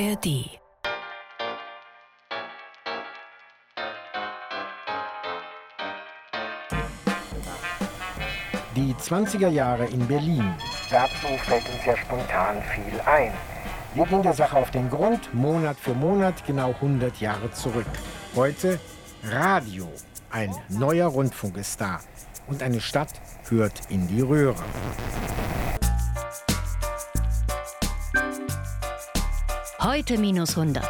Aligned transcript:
ARD. 0.00 0.24
Die 8.76 8.94
20er 8.94 9.48
Jahre 9.48 9.86
in 9.86 10.06
Berlin. 10.06 10.54
Dazu 10.88 11.26
fällt 11.38 11.68
uns 11.68 11.84
ja 11.84 11.96
spontan 11.96 12.62
viel 12.62 13.00
ein. 13.00 13.32
Wir 13.94 14.06
gehen 14.06 14.22
der 14.22 14.34
Sache 14.34 14.56
auf 14.56 14.70
den 14.70 14.88
Grund, 14.88 15.34
Monat 15.34 15.76
für 15.80 15.94
Monat, 15.94 16.46
genau 16.46 16.68
100 16.74 17.20
Jahre 17.20 17.50
zurück. 17.50 17.86
Heute 18.36 18.78
Radio. 19.24 19.88
Ein 20.30 20.54
neuer 20.68 21.08
Rundfunk 21.08 21.56
ist 21.56 21.80
da. 21.80 21.98
Und 22.46 22.62
eine 22.62 22.80
Stadt 22.80 23.14
hört 23.48 23.90
in 23.90 24.06
die 24.06 24.20
Röhre. 24.20 24.62
Heute 29.90 30.18
minus 30.18 30.50
100. 30.50 30.84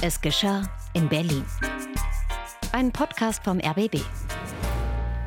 Es 0.00 0.20
geschah 0.20 0.68
in 0.92 1.08
Berlin. 1.08 1.44
Ein 2.72 2.90
Podcast 2.90 3.44
vom 3.44 3.60
RBB. 3.60 4.00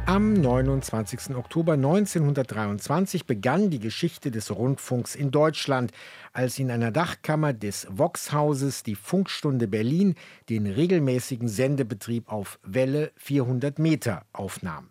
Am 0.05 0.33
29. 0.33 1.37
Oktober 1.37 1.75
1923 1.75 3.25
begann 3.25 3.69
die 3.69 3.79
Geschichte 3.79 4.29
des 4.29 4.53
Rundfunks 4.53 5.15
in 5.15 5.31
Deutschland, 5.31 5.93
als 6.33 6.59
in 6.59 6.69
einer 6.69 6.91
Dachkammer 6.91 7.53
des 7.53 7.87
Voxhauses 7.89 8.83
die 8.83 8.95
Funkstunde 8.95 9.69
Berlin 9.69 10.15
den 10.49 10.67
regelmäßigen 10.67 11.47
Sendebetrieb 11.47 12.29
auf 12.29 12.59
Welle 12.61 13.13
400 13.15 13.79
Meter 13.79 14.23
aufnahm. 14.33 14.89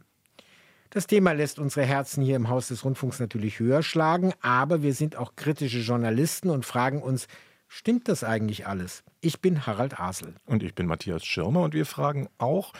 Das 0.88 1.06
Thema 1.06 1.32
lässt 1.32 1.58
unsere 1.58 1.84
Herzen 1.84 2.24
hier 2.24 2.36
im 2.36 2.48
Haus 2.48 2.68
des 2.68 2.82
Rundfunks 2.82 3.20
natürlich 3.20 3.58
höher 3.58 3.82
schlagen, 3.82 4.32
aber 4.40 4.80
wir 4.80 4.94
sind 4.94 5.16
auch 5.16 5.36
kritische 5.36 5.80
Journalisten 5.80 6.48
und 6.48 6.64
fragen 6.64 7.02
uns, 7.02 7.28
Stimmt 7.76 8.06
das 8.06 8.22
eigentlich 8.22 8.68
alles? 8.68 9.02
Ich 9.20 9.40
bin 9.40 9.66
Harald 9.66 9.98
Asel. 9.98 10.36
Und 10.46 10.62
ich 10.62 10.76
bin 10.76 10.86
Matthias 10.86 11.24
Schirmer 11.24 11.62
und 11.62 11.74
wir 11.74 11.86
fragen 11.86 12.28
auch, 12.38 12.72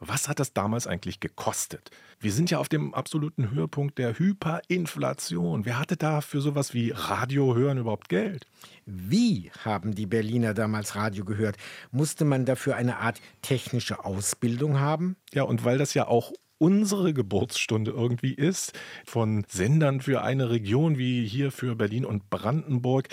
was 0.00 0.28
hat 0.28 0.38
das 0.38 0.52
damals 0.52 0.86
eigentlich 0.86 1.18
gekostet? 1.18 1.90
Wir 2.20 2.30
sind 2.30 2.50
ja 2.50 2.58
auf 2.58 2.68
dem 2.68 2.92
absoluten 2.92 3.50
Höhepunkt 3.50 3.96
der 3.96 4.18
Hyperinflation. 4.18 5.64
Wer 5.64 5.78
hatte 5.78 5.96
da 5.96 6.20
für 6.20 6.42
sowas 6.42 6.74
wie 6.74 6.90
Radio 6.90 7.54
hören 7.54 7.78
überhaupt 7.78 8.10
Geld? 8.10 8.46
Wie 8.84 9.50
haben 9.64 9.94
die 9.94 10.04
Berliner 10.04 10.52
damals 10.52 10.94
Radio 10.94 11.24
gehört? 11.24 11.56
Musste 11.90 12.26
man 12.26 12.44
dafür 12.44 12.76
eine 12.76 12.98
Art 12.98 13.22
technische 13.40 14.04
Ausbildung 14.04 14.78
haben? 14.78 15.16
Ja, 15.32 15.44
und 15.44 15.64
weil 15.64 15.78
das 15.78 15.94
ja 15.94 16.06
auch 16.06 16.34
unsere 16.58 17.12
Geburtsstunde 17.12 17.90
irgendwie 17.90 18.32
ist, 18.32 18.72
von 19.04 19.44
Sendern 19.48 20.00
für 20.00 20.22
eine 20.22 20.50
Region 20.50 20.98
wie 20.98 21.26
hier 21.26 21.50
für 21.50 21.74
Berlin 21.74 22.04
und 22.04 22.30
Brandenburg, 22.30 23.08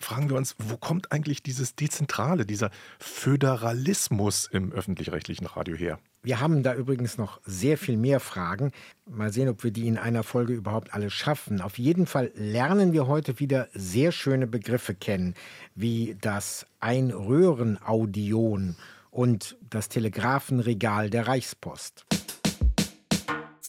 fragen 0.00 0.30
wir 0.30 0.36
uns, 0.36 0.56
wo 0.58 0.76
kommt 0.76 1.12
eigentlich 1.12 1.42
dieses 1.42 1.76
Dezentrale, 1.76 2.46
dieser 2.46 2.70
Föderalismus 2.98 4.48
im 4.50 4.72
öffentlich-rechtlichen 4.72 5.46
Radio 5.46 5.76
her? 5.76 5.98
Wir 6.22 6.40
haben 6.40 6.62
da 6.62 6.74
übrigens 6.74 7.16
noch 7.16 7.40
sehr 7.44 7.78
viel 7.78 7.96
mehr 7.96 8.20
Fragen. 8.20 8.72
Mal 9.06 9.32
sehen, 9.32 9.48
ob 9.48 9.64
wir 9.64 9.70
die 9.70 9.86
in 9.86 9.96
einer 9.96 10.22
Folge 10.22 10.52
überhaupt 10.52 10.92
alle 10.92 11.10
schaffen. 11.10 11.60
Auf 11.60 11.78
jeden 11.78 12.06
Fall 12.06 12.30
lernen 12.34 12.92
wir 12.92 13.06
heute 13.06 13.38
wieder 13.40 13.68
sehr 13.72 14.12
schöne 14.12 14.46
Begriffe 14.46 14.94
kennen, 14.94 15.34
wie 15.74 16.16
das 16.20 16.66
Einröhrenaudion 16.80 18.76
und 19.10 19.56
das 19.68 19.88
Telegrafenregal 19.88 21.08
der 21.08 21.26
Reichspost. 21.26 22.04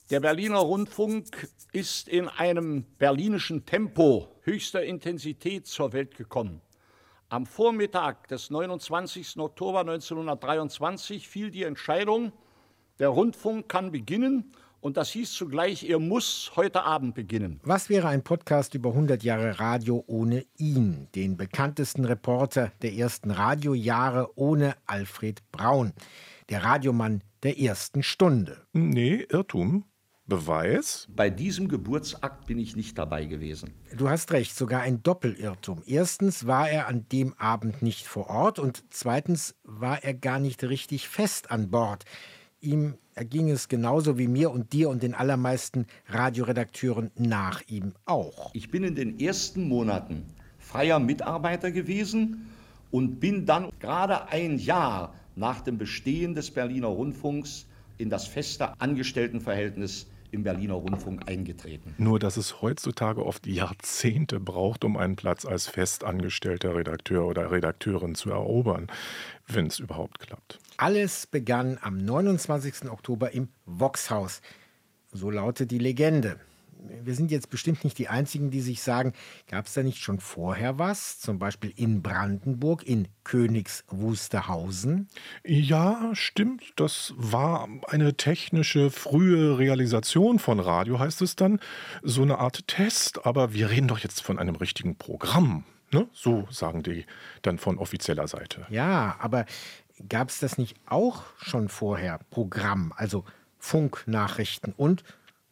Der 0.09 0.19
Berliner 0.19 0.57
Rundfunk 0.57 1.47
ist 1.71 2.07
in 2.09 2.27
einem 2.27 2.85
berlinischen 2.97 3.65
Tempo 3.65 4.27
höchster 4.41 4.83
Intensität 4.83 5.67
zur 5.67 5.93
Welt 5.93 6.15
gekommen. 6.15 6.61
Am 7.29 7.45
Vormittag 7.45 8.27
des 8.27 8.49
29. 8.49 9.37
Oktober 9.37 9.79
1923 9.79 11.29
fiel 11.29 11.49
die 11.49 11.63
Entscheidung, 11.63 12.33
der 12.99 13.07
Rundfunk 13.07 13.69
kann 13.69 13.91
beginnen 13.91 14.51
und 14.81 14.97
das 14.97 15.11
hieß 15.11 15.31
zugleich, 15.31 15.87
er 15.87 15.99
muss 15.99 16.51
heute 16.55 16.83
Abend 16.83 17.15
beginnen. 17.15 17.61
Was 17.63 17.89
wäre 17.89 18.09
ein 18.09 18.23
Podcast 18.23 18.73
über 18.73 18.89
100 18.89 19.23
Jahre 19.23 19.59
Radio 19.59 20.03
ohne 20.07 20.45
ihn, 20.57 21.07
den 21.15 21.37
bekanntesten 21.37 22.03
Reporter 22.03 22.73
der 22.81 22.93
ersten 22.93 23.31
Radiojahre 23.31 24.31
ohne 24.35 24.75
Alfred 24.85 25.41
Braun, 25.51 25.93
der 26.49 26.63
Radiomann 26.63 27.23
der 27.43 27.59
ersten 27.59 28.03
Stunde? 28.03 28.65
Nee, 28.73 29.25
Irrtum. 29.29 29.85
Beweis? 30.27 31.07
Bei 31.15 31.29
diesem 31.29 31.67
Geburtsakt 31.67 32.45
bin 32.45 32.59
ich 32.59 32.75
nicht 32.75 32.97
dabei 32.97 33.25
gewesen. 33.25 33.73
Du 33.97 34.09
hast 34.09 34.31
recht, 34.31 34.55
sogar 34.55 34.81
ein 34.81 35.03
Doppelirrtum. 35.03 35.81
Erstens 35.85 36.47
war 36.47 36.69
er 36.69 36.87
an 36.87 37.05
dem 37.11 37.33
Abend 37.37 37.81
nicht 37.81 38.05
vor 38.05 38.29
Ort 38.29 38.59
und 38.59 38.83
zweitens 38.91 39.55
war 39.63 40.03
er 40.03 40.13
gar 40.13 40.39
nicht 40.39 40.63
richtig 40.63 41.09
fest 41.09 41.51
an 41.51 41.69
Bord. 41.69 42.05
Ihm 42.61 42.95
erging 43.15 43.49
es 43.49 43.67
genauso 43.67 44.17
wie 44.17 44.27
mir 44.27 44.51
und 44.51 44.71
dir 44.73 44.89
und 44.89 45.03
den 45.03 45.15
allermeisten 45.15 45.85
Radioredakteuren 46.07 47.11
nach 47.17 47.61
ihm 47.67 47.93
auch. 48.05 48.51
Ich 48.53 48.69
bin 48.69 48.83
in 48.83 48.95
den 48.95 49.19
ersten 49.19 49.67
Monaten 49.67 50.25
freier 50.57 50.99
Mitarbeiter 50.99 51.71
gewesen 51.71 52.49
und 52.91 53.19
bin 53.19 53.45
dann 53.45 53.69
gerade 53.79 54.29
ein 54.29 54.59
Jahr 54.59 55.13
nach 55.35 55.61
dem 55.61 55.77
Bestehen 55.77 56.35
des 56.35 56.51
Berliner 56.51 56.87
Rundfunks 56.87 57.65
in 58.01 58.09
das 58.09 58.27
feste 58.27 58.79
Angestelltenverhältnis 58.81 60.07
im 60.31 60.43
Berliner 60.43 60.75
Rundfunk 60.75 61.27
eingetreten. 61.27 61.93
Nur, 61.97 62.17
dass 62.17 62.37
es 62.37 62.61
heutzutage 62.61 63.25
oft 63.25 63.45
Jahrzehnte 63.47 64.39
braucht, 64.39 64.83
um 64.85 64.97
einen 64.97 65.15
Platz 65.15 65.45
als 65.45 65.67
festangestellter 65.67 66.75
Redakteur 66.75 67.25
oder 67.25 67.51
Redakteurin 67.51 68.15
zu 68.15 68.31
erobern, 68.31 68.87
wenn 69.47 69.67
es 69.67 69.79
überhaupt 69.79 70.19
klappt. 70.19 70.59
Alles 70.77 71.27
begann 71.27 71.77
am 71.81 71.97
29. 71.97 72.89
Oktober 72.89 73.33
im 73.33 73.49
Voxhaus. 73.65 74.41
So 75.11 75.29
lautet 75.29 75.71
die 75.71 75.79
Legende 75.79 76.39
wir 77.03 77.15
sind 77.15 77.31
jetzt 77.31 77.49
bestimmt 77.49 77.83
nicht 77.83 77.97
die 77.97 78.07
Einzigen, 78.07 78.49
die 78.49 78.61
sich 78.61 78.81
sagen, 78.81 79.13
gab 79.47 79.67
es 79.67 79.73
da 79.73 79.83
nicht 79.83 79.99
schon 79.99 80.19
vorher 80.19 80.79
was? 80.79 81.19
Zum 81.19 81.39
Beispiel 81.39 81.73
in 81.75 82.01
Brandenburg, 82.01 82.83
in 82.83 83.07
Königs 83.23 83.83
Wusterhausen? 83.89 85.07
Ja, 85.43 86.11
stimmt. 86.13 86.73
Das 86.75 87.13
war 87.15 87.67
eine 87.87 88.15
technische 88.15 88.89
frühe 88.89 89.57
Realisation 89.57 90.39
von 90.39 90.59
Radio, 90.59 90.99
heißt 90.99 91.21
es 91.21 91.35
dann. 91.35 91.59
So 92.01 92.23
eine 92.23 92.39
Art 92.39 92.67
Test. 92.67 93.25
Aber 93.25 93.53
wir 93.53 93.69
reden 93.69 93.87
doch 93.87 93.99
jetzt 93.99 94.21
von 94.21 94.39
einem 94.39 94.55
richtigen 94.55 94.95
Programm. 94.97 95.65
Ne? 95.91 96.07
So 96.13 96.47
sagen 96.49 96.83
die 96.83 97.05
dann 97.41 97.57
von 97.57 97.77
offizieller 97.77 98.27
Seite. 98.27 98.65
Ja, 98.69 99.17
aber 99.19 99.45
gab 100.07 100.29
es 100.29 100.39
das 100.39 100.57
nicht 100.57 100.77
auch 100.85 101.23
schon 101.37 101.69
vorher? 101.69 102.19
Programm, 102.29 102.93
also 102.95 103.25
Funknachrichten 103.59 104.73
und 104.73 105.03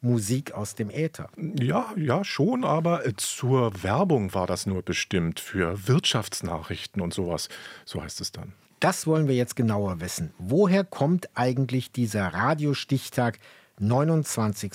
Musik 0.02 0.54
aus 0.54 0.76
dem 0.76 0.90
Äther. 0.90 1.30
Ja, 1.38 1.94
ja, 1.98 2.24
schon, 2.24 2.64
aber 2.64 3.06
äh, 3.06 3.14
zur 3.18 3.84
Werbung 3.84 4.34
war 4.34 4.48
das 4.48 4.66
nur 4.66 4.82
bestimmt, 4.82 5.40
für 5.40 5.88
Wirtschaftsnachrichten 5.88 7.02
und 7.02 7.14
sowas. 7.14 7.50
So 7.86 8.02
heißt 8.02 8.22
es 8.22 8.32
dann. 8.32 8.54
Das 8.80 9.08
wollen 9.08 9.28
wir 9.28 9.36
jetzt 9.36 9.58
genauer 9.58 10.00
wissen. 10.00 10.34
Woher 10.38 10.86
kommt 10.86 11.30
eigentlich 11.36 11.92
dieser 11.92 12.28
Radiostichtag 12.28 13.40
29. 13.80 14.72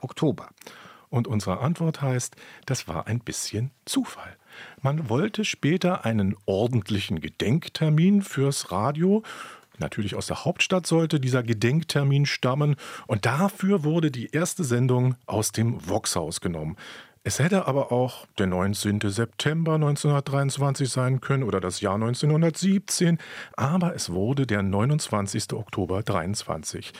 Oktober? 0.00 0.48
Und 1.10 1.28
unsere 1.28 1.60
Antwort 1.60 2.00
heißt, 2.00 2.34
das 2.64 2.88
war 2.88 3.06
ein 3.06 3.20
bisschen 3.20 3.70
Zufall. 3.84 4.36
Man 4.80 5.08
wollte 5.08 5.44
später 5.44 6.04
einen 6.04 6.36
ordentlichen 6.46 7.20
Gedenktermin 7.20 8.22
fürs 8.22 8.72
Radio, 8.72 9.22
Natürlich 9.78 10.14
aus 10.14 10.26
der 10.26 10.44
Hauptstadt 10.44 10.86
sollte 10.86 11.20
dieser 11.20 11.42
Gedenktermin 11.42 12.26
stammen 12.26 12.76
und 13.06 13.26
dafür 13.26 13.84
wurde 13.84 14.10
die 14.10 14.30
erste 14.30 14.64
Sendung 14.64 15.16
aus 15.26 15.52
dem 15.52 15.88
Voxhaus 15.88 16.40
genommen. 16.40 16.76
Es 17.26 17.38
hätte 17.38 17.66
aber 17.66 17.90
auch 17.90 18.26
der 18.38 18.46
19. 18.46 19.00
September 19.04 19.76
1923 19.76 20.90
sein 20.90 21.22
können 21.22 21.42
oder 21.42 21.58
das 21.58 21.80
Jahr 21.80 21.94
1917, 21.94 23.18
aber 23.56 23.94
es 23.94 24.12
wurde 24.12 24.46
der 24.46 24.62
29. 24.62 25.54
Oktober 25.54 26.02
23. 26.02 26.92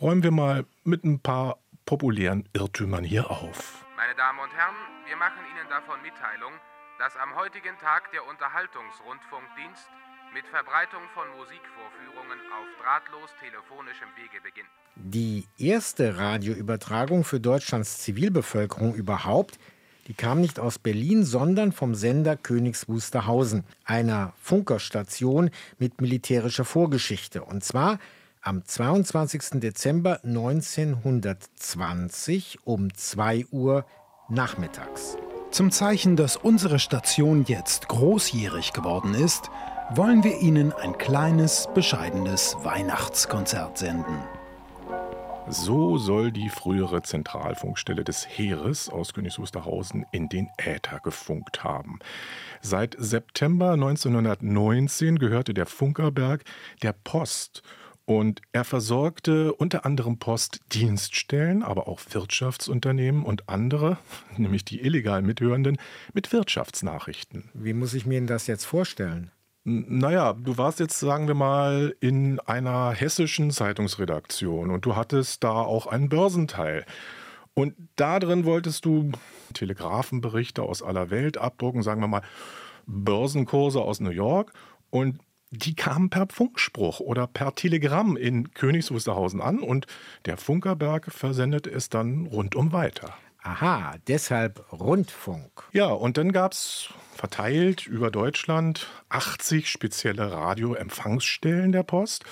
Räumen 0.00 0.22
wir 0.22 0.30
mal 0.30 0.64
mit 0.84 1.02
ein 1.02 1.18
paar 1.18 1.58
populären 1.86 2.48
Irrtümern 2.52 3.02
hier 3.02 3.32
auf. 3.32 3.84
Meine 3.96 4.14
Damen 4.14 4.38
und 4.38 4.54
Herren, 4.54 4.76
wir 5.08 5.16
machen 5.16 5.42
Ihnen 5.50 5.68
davon 5.68 6.00
Mitteilung, 6.02 6.52
dass 7.00 7.16
am 7.16 7.34
heutigen 7.34 7.76
Tag 7.78 8.12
der 8.12 8.24
Unterhaltungsrundfunkdienst 8.28 9.90
mit 10.34 10.46
Verbreitung 10.46 11.02
von 11.14 11.28
Musikvorführungen 11.36 12.38
auf 12.52 12.66
drahtlos 12.82 13.30
telefonischem 13.40 14.08
Wege 14.16 14.42
beginnt. 14.42 14.68
Die 14.96 15.46
erste 15.58 16.18
Radioübertragung 16.18 17.22
für 17.24 17.40
Deutschlands 17.40 17.98
Zivilbevölkerung 17.98 18.94
überhaupt, 18.94 19.58
die 20.08 20.14
kam 20.14 20.40
nicht 20.40 20.58
aus 20.58 20.78
Berlin, 20.78 21.22
sondern 21.24 21.72
vom 21.72 21.94
Sender 21.94 22.36
Königs 22.36 22.88
Wusterhausen, 22.88 23.64
einer 23.84 24.32
Funkerstation 24.40 25.50
mit 25.78 26.00
militärischer 26.00 26.64
Vorgeschichte. 26.64 27.44
Und 27.44 27.62
zwar 27.62 27.98
am 28.40 28.64
22. 28.64 29.60
Dezember 29.60 30.20
1920 30.24 32.60
um 32.64 32.94
2 32.94 33.46
Uhr 33.50 33.84
nachmittags. 34.28 35.18
Zum 35.50 35.70
Zeichen, 35.70 36.16
dass 36.16 36.36
unsere 36.36 36.78
Station 36.78 37.44
jetzt 37.46 37.88
großjährig 37.88 38.72
geworden 38.72 39.12
ist, 39.14 39.50
wollen 39.90 40.22
wir 40.22 40.38
Ihnen 40.40 40.72
ein 40.72 40.98
kleines, 40.98 41.68
bescheidenes 41.74 42.56
Weihnachtskonzert 42.62 43.78
senden. 43.78 44.18
So 45.48 45.96
soll 45.96 46.30
die 46.30 46.50
frühere 46.50 47.02
Zentralfunkstelle 47.02 48.04
des 48.04 48.28
Heeres 48.28 48.90
aus 48.90 49.14
Königs 49.14 49.38
Wusterhausen 49.38 50.04
in 50.12 50.28
den 50.28 50.48
Äther 50.58 51.00
gefunkt 51.00 51.64
haben. 51.64 52.00
Seit 52.60 52.96
September 52.98 53.72
1919 53.72 55.18
gehörte 55.18 55.54
der 55.54 55.64
Funkerberg 55.64 56.44
der 56.82 56.92
Post 56.92 57.62
und 58.04 58.42
er 58.52 58.64
versorgte 58.64 59.54
unter 59.54 59.86
anderem 59.86 60.18
Postdienststellen, 60.18 61.62
aber 61.62 61.88
auch 61.88 62.00
Wirtschaftsunternehmen 62.10 63.22
und 63.22 63.48
andere, 63.48 63.96
nämlich 64.36 64.66
die 64.66 64.82
illegal 64.82 65.22
Mithörenden, 65.22 65.78
mit 66.12 66.30
Wirtschaftsnachrichten. 66.30 67.48
Wie 67.54 67.72
muss 67.72 67.94
ich 67.94 68.04
mir 68.04 68.20
das 68.26 68.46
jetzt 68.48 68.66
vorstellen? 68.66 69.30
Naja, 69.70 70.32
du 70.32 70.56
warst 70.56 70.80
jetzt, 70.80 70.98
sagen 70.98 71.28
wir 71.28 71.34
mal, 71.34 71.94
in 72.00 72.40
einer 72.40 72.92
hessischen 72.92 73.50
Zeitungsredaktion 73.50 74.70
und 74.70 74.86
du 74.86 74.96
hattest 74.96 75.44
da 75.44 75.52
auch 75.52 75.86
einen 75.86 76.08
Börsenteil. 76.08 76.86
Und 77.52 77.74
da 77.96 78.18
drin 78.18 78.46
wolltest 78.46 78.86
du 78.86 79.12
Telegrafenberichte 79.52 80.62
aus 80.62 80.82
aller 80.82 81.10
Welt 81.10 81.36
abdrucken, 81.36 81.82
sagen 81.82 82.00
wir 82.00 82.08
mal 82.08 82.22
Börsenkurse 82.86 83.82
aus 83.82 84.00
New 84.00 84.08
York. 84.08 84.54
Und 84.88 85.18
die 85.50 85.74
kamen 85.74 86.08
per 86.08 86.28
Funkspruch 86.30 87.00
oder 87.00 87.26
per 87.26 87.54
Telegramm 87.54 88.16
in 88.16 88.54
Königs 88.54 88.90
Wusterhausen 88.90 89.42
an 89.42 89.58
und 89.58 89.86
der 90.24 90.38
Funkerberg 90.38 91.12
versendete 91.12 91.70
es 91.70 91.90
dann 91.90 92.24
rundum 92.24 92.72
weiter. 92.72 93.12
Aha, 93.50 93.94
deshalb 94.06 94.62
Rundfunk. 94.72 95.50
Ja, 95.72 95.86
und 95.86 96.18
dann 96.18 96.32
gab 96.32 96.52
es 96.52 96.90
verteilt 97.14 97.86
über 97.86 98.10
Deutschland 98.10 98.88
80 99.08 99.70
spezielle 99.70 100.30
Radioempfangsstellen 100.30 101.72
der 101.72 101.82
Post. 101.82 102.24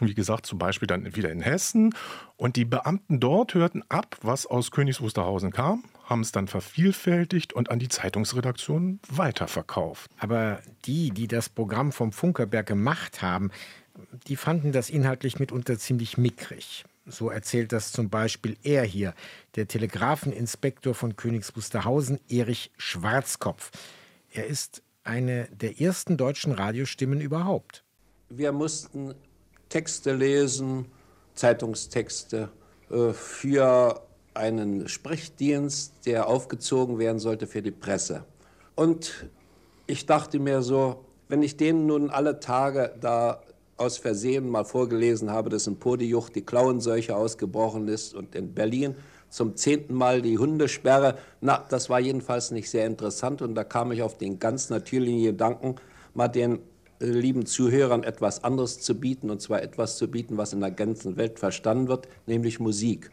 Wie 0.00 0.14
gesagt, 0.14 0.44
zum 0.44 0.58
Beispiel 0.58 0.86
dann 0.86 1.16
wieder 1.16 1.30
in 1.30 1.40
Hessen. 1.40 1.94
Und 2.36 2.56
die 2.56 2.66
Beamten 2.66 3.20
dort 3.20 3.54
hörten 3.54 3.82
ab, 3.88 4.18
was 4.20 4.44
aus 4.44 4.70
Königs 4.70 5.00
Wusterhausen 5.00 5.50
kam, 5.50 5.84
haben 6.04 6.20
es 6.20 6.30
dann 6.30 6.46
vervielfältigt 6.46 7.54
und 7.54 7.70
an 7.70 7.78
die 7.78 7.88
Zeitungsredaktion 7.88 9.00
weiterverkauft. 9.08 10.10
Aber 10.18 10.60
die, 10.84 11.10
die 11.10 11.26
das 11.26 11.48
Programm 11.48 11.90
vom 11.90 12.12
Funkerberg 12.12 12.66
gemacht 12.66 13.22
haben, 13.22 13.50
die 14.26 14.36
fanden 14.36 14.72
das 14.72 14.90
inhaltlich 14.90 15.38
mitunter 15.38 15.78
ziemlich 15.78 16.18
mickrig. 16.18 16.84
So 17.08 17.30
erzählt 17.30 17.72
das 17.72 17.92
zum 17.92 18.10
Beispiel 18.10 18.56
er 18.62 18.84
hier, 18.84 19.14
der 19.56 19.66
Telegrafeninspektor 19.66 20.94
von 20.94 21.16
Königs 21.16 21.56
Wusterhausen, 21.56 22.20
Erich 22.28 22.70
Schwarzkopf. 22.76 23.70
Er 24.30 24.46
ist 24.46 24.82
eine 25.04 25.48
der 25.50 25.80
ersten 25.80 26.16
deutschen 26.16 26.52
Radiostimmen 26.52 27.20
überhaupt. 27.20 27.82
Wir 28.28 28.52
mussten 28.52 29.14
Texte 29.70 30.14
lesen, 30.14 30.86
Zeitungstexte 31.34 32.50
äh, 32.90 33.12
für 33.12 34.02
einen 34.34 34.88
Sprechdienst, 34.88 36.06
der 36.06 36.28
aufgezogen 36.28 36.98
werden 36.98 37.18
sollte 37.18 37.46
für 37.46 37.62
die 37.62 37.70
Presse. 37.70 38.24
Und 38.74 39.28
ich 39.86 40.04
dachte 40.06 40.38
mir 40.38 40.62
so, 40.62 41.04
wenn 41.28 41.42
ich 41.42 41.56
denen 41.56 41.86
nun 41.86 42.10
alle 42.10 42.38
Tage 42.40 42.94
da 43.00 43.42
aus 43.78 43.96
Versehen 43.98 44.48
mal 44.48 44.64
vorgelesen 44.64 45.30
habe, 45.30 45.50
dass 45.50 45.66
in 45.66 45.78
Podiuch 45.78 46.28
die 46.28 46.44
Klauenseuche 46.44 47.16
ausgebrochen 47.16 47.88
ist 47.88 48.14
und 48.14 48.34
in 48.34 48.52
Berlin 48.52 48.96
zum 49.30 49.56
zehnten 49.56 49.94
Mal 49.94 50.22
die 50.22 50.38
Hundesperre. 50.38 51.16
Na, 51.40 51.64
das 51.68 51.88
war 51.88 52.00
jedenfalls 52.00 52.50
nicht 52.50 52.70
sehr 52.70 52.86
interessant 52.86 53.42
und 53.42 53.54
da 53.54 53.64
kam 53.64 53.92
ich 53.92 54.02
auf 54.02 54.18
den 54.18 54.38
ganz 54.38 54.70
natürlichen 54.70 55.22
Gedanken, 55.22 55.76
mal 56.14 56.28
den 56.28 56.58
äh, 57.00 57.06
lieben 57.06 57.46
Zuhörern 57.46 58.02
etwas 58.02 58.42
anderes 58.44 58.80
zu 58.80 58.98
bieten 58.98 59.30
und 59.30 59.40
zwar 59.40 59.62
etwas 59.62 59.96
zu 59.96 60.08
bieten, 60.08 60.36
was 60.36 60.52
in 60.52 60.60
der 60.60 60.70
ganzen 60.70 61.16
Welt 61.16 61.38
verstanden 61.38 61.88
wird, 61.88 62.08
nämlich 62.26 62.58
Musik. 62.60 63.10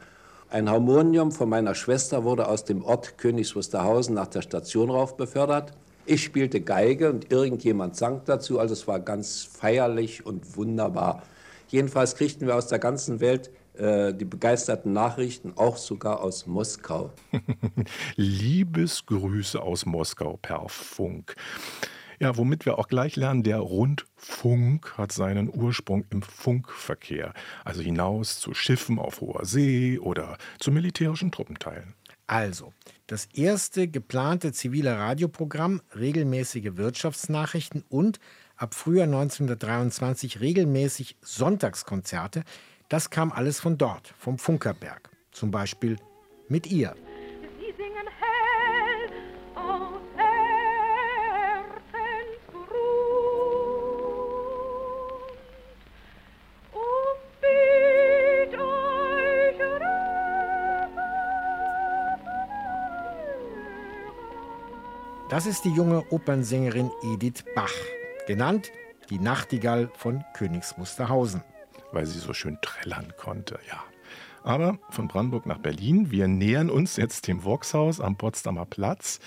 Ein 0.50 0.70
Harmonium 0.70 1.32
von 1.32 1.50
meiner 1.50 1.76
Schwester 1.76 2.24
wurde 2.24 2.48
aus 2.48 2.64
dem 2.64 2.84
Ort 2.84 3.18
Königs 3.18 3.56
Wusterhausen 3.56 4.16
nach 4.16 4.28
der 4.28 4.42
Station 4.42 4.90
rauf 4.90 5.18
befördert. 5.18 5.74
Ich 6.08 6.24
spielte 6.24 6.62
Geige 6.62 7.10
und 7.10 7.32
irgendjemand 7.32 7.96
sang 7.96 8.22
dazu, 8.26 8.60
also 8.60 8.74
es 8.74 8.88
war 8.88 9.00
ganz 9.00 9.44
feierlich 9.44 10.26
und 10.26 10.56
wunderbar. 10.56 11.24
Jedenfalls 11.68 12.16
kriegten 12.16 12.46
wir 12.46 12.56
aus 12.56 12.68
der 12.68 12.78
ganzen 12.78 13.20
Welt 13.22 13.50
äh, 13.74 14.14
die 14.14 14.26
begeisterten 14.26 14.94
Nachrichten, 14.94 15.54
auch 15.56 15.78
sogar 15.78 16.22
aus 16.22 16.46
Moskau. 16.46 17.12
Liebesgrüße 18.16 19.60
aus 19.60 19.88
Moskau 19.88 20.38
per 20.42 20.70
Funk. 20.70 21.36
Ja, 22.20 22.38
womit 22.38 22.66
wir 22.66 22.78
auch 22.78 22.88
gleich 22.88 23.16
lernen, 23.16 23.44
der 23.44 23.58
Rundfunk 23.58 24.98
hat 24.98 25.12
seinen 25.12 25.50
Ursprung 25.54 26.06
im 26.12 26.22
Funkverkehr, 26.22 27.34
also 27.66 27.82
hinaus 27.82 28.40
zu 28.40 28.54
Schiffen 28.54 29.00
auf 29.00 29.22
hoher 29.22 29.46
See 29.46 30.00
oder 30.00 30.38
zu 30.60 30.72
militärischen 30.72 31.32
Truppenteilen. 31.32 31.96
Also, 32.28 32.74
das 33.08 33.28
erste 33.34 33.88
geplante 33.88 34.52
zivile 34.52 34.98
Radioprogramm, 34.98 35.82
regelmäßige 35.96 36.76
Wirtschaftsnachrichten 36.76 37.84
und 37.90 38.20
ab 38.56 38.74
Frühjahr 38.74 39.06
1923 39.06 40.40
regelmäßig 40.40 41.18
Sonntagskonzerte, 41.22 42.44
das 42.90 43.10
kam 43.10 43.32
alles 43.32 43.60
von 43.60 43.78
dort, 43.78 44.14
vom 44.18 44.40
Funkerberg. 44.40 45.10
Zum 45.32 45.52
Beispiel 45.52 45.98
mit 46.48 46.68
ihr. 46.68 46.96
Das 65.46 65.58
ist 65.58 65.66
die 65.66 65.76
junge 65.76 66.04
Opernsängerin 66.12 66.90
Edith 67.04 67.46
Bach, 67.54 67.72
genannt 68.26 68.72
die 69.12 69.20
Nachtigall 69.20 69.92
von 69.96 70.24
Königs 70.34 70.76
Wusterhausen. 70.80 71.44
Weil 71.92 72.08
sie 72.08 72.18
so 72.18 72.34
schön 72.34 72.58
trällern 72.64 73.14
konnte, 73.16 73.60
ja. 73.70 73.84
Aber 74.44 74.80
von 74.90 75.08
Brandenburg 75.08 75.46
nach 75.46 75.60
Berlin, 75.60 76.10
wir 76.10 76.28
nähern 76.28 76.72
uns 76.72 76.96
jetzt 76.96 77.28
dem 77.28 77.44
Voxhaus 77.44 78.02
am 78.02 78.18
Potsdamer 78.18 78.66
Platz. 78.66 79.20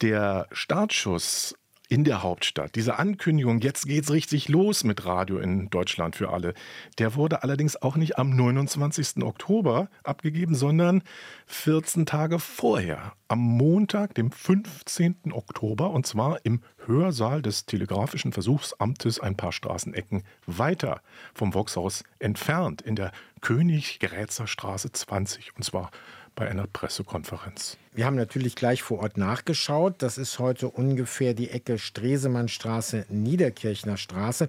Der 0.00 0.48
Startschuss 0.50 1.54
in 1.88 2.04
der 2.04 2.22
Hauptstadt. 2.22 2.74
Diese 2.74 2.98
Ankündigung, 2.98 3.60
jetzt 3.60 3.86
geht's 3.86 4.10
richtig 4.10 4.48
los 4.48 4.84
mit 4.84 5.04
Radio 5.04 5.38
in 5.38 5.70
Deutschland 5.70 6.16
für 6.16 6.30
alle, 6.30 6.54
der 6.98 7.14
wurde 7.14 7.42
allerdings 7.42 7.80
auch 7.80 7.96
nicht 7.96 8.18
am 8.18 8.30
29. 8.30 9.22
Oktober 9.22 9.88
abgegeben, 10.02 10.54
sondern 10.54 11.02
14 11.46 12.06
Tage 12.06 12.38
vorher, 12.38 13.12
am 13.28 13.38
Montag, 13.38 14.14
dem 14.14 14.30
15. 14.30 15.32
Oktober, 15.32 15.90
und 15.90 16.06
zwar 16.06 16.44
im 16.44 16.60
Hörsaal 16.86 17.42
des 17.42 17.66
Telegrafischen 17.66 18.32
Versuchsamtes 18.32 19.20
ein 19.20 19.36
paar 19.36 19.52
Straßenecken 19.52 20.22
weiter 20.46 21.02
vom 21.34 21.54
Voxhaus 21.54 22.04
entfernt, 22.18 22.82
in 22.82 22.96
der 22.96 23.12
König-Grätzer 23.40 24.46
Straße 24.46 24.90
20, 24.90 25.56
und 25.56 25.62
zwar 25.62 25.90
bei 26.36 26.48
einer 26.48 26.66
Pressekonferenz. 26.68 27.78
Wir 27.92 28.06
haben 28.06 28.14
natürlich 28.14 28.54
gleich 28.54 28.82
vor 28.82 29.00
Ort 29.00 29.16
nachgeschaut. 29.16 30.02
Das 30.02 30.18
ist 30.18 30.38
heute 30.38 30.68
ungefähr 30.68 31.34
die 31.34 31.50
Ecke 31.50 31.78
Stresemannstraße, 31.78 33.06
Niederkirchner 33.08 33.96
Straße. 33.96 34.48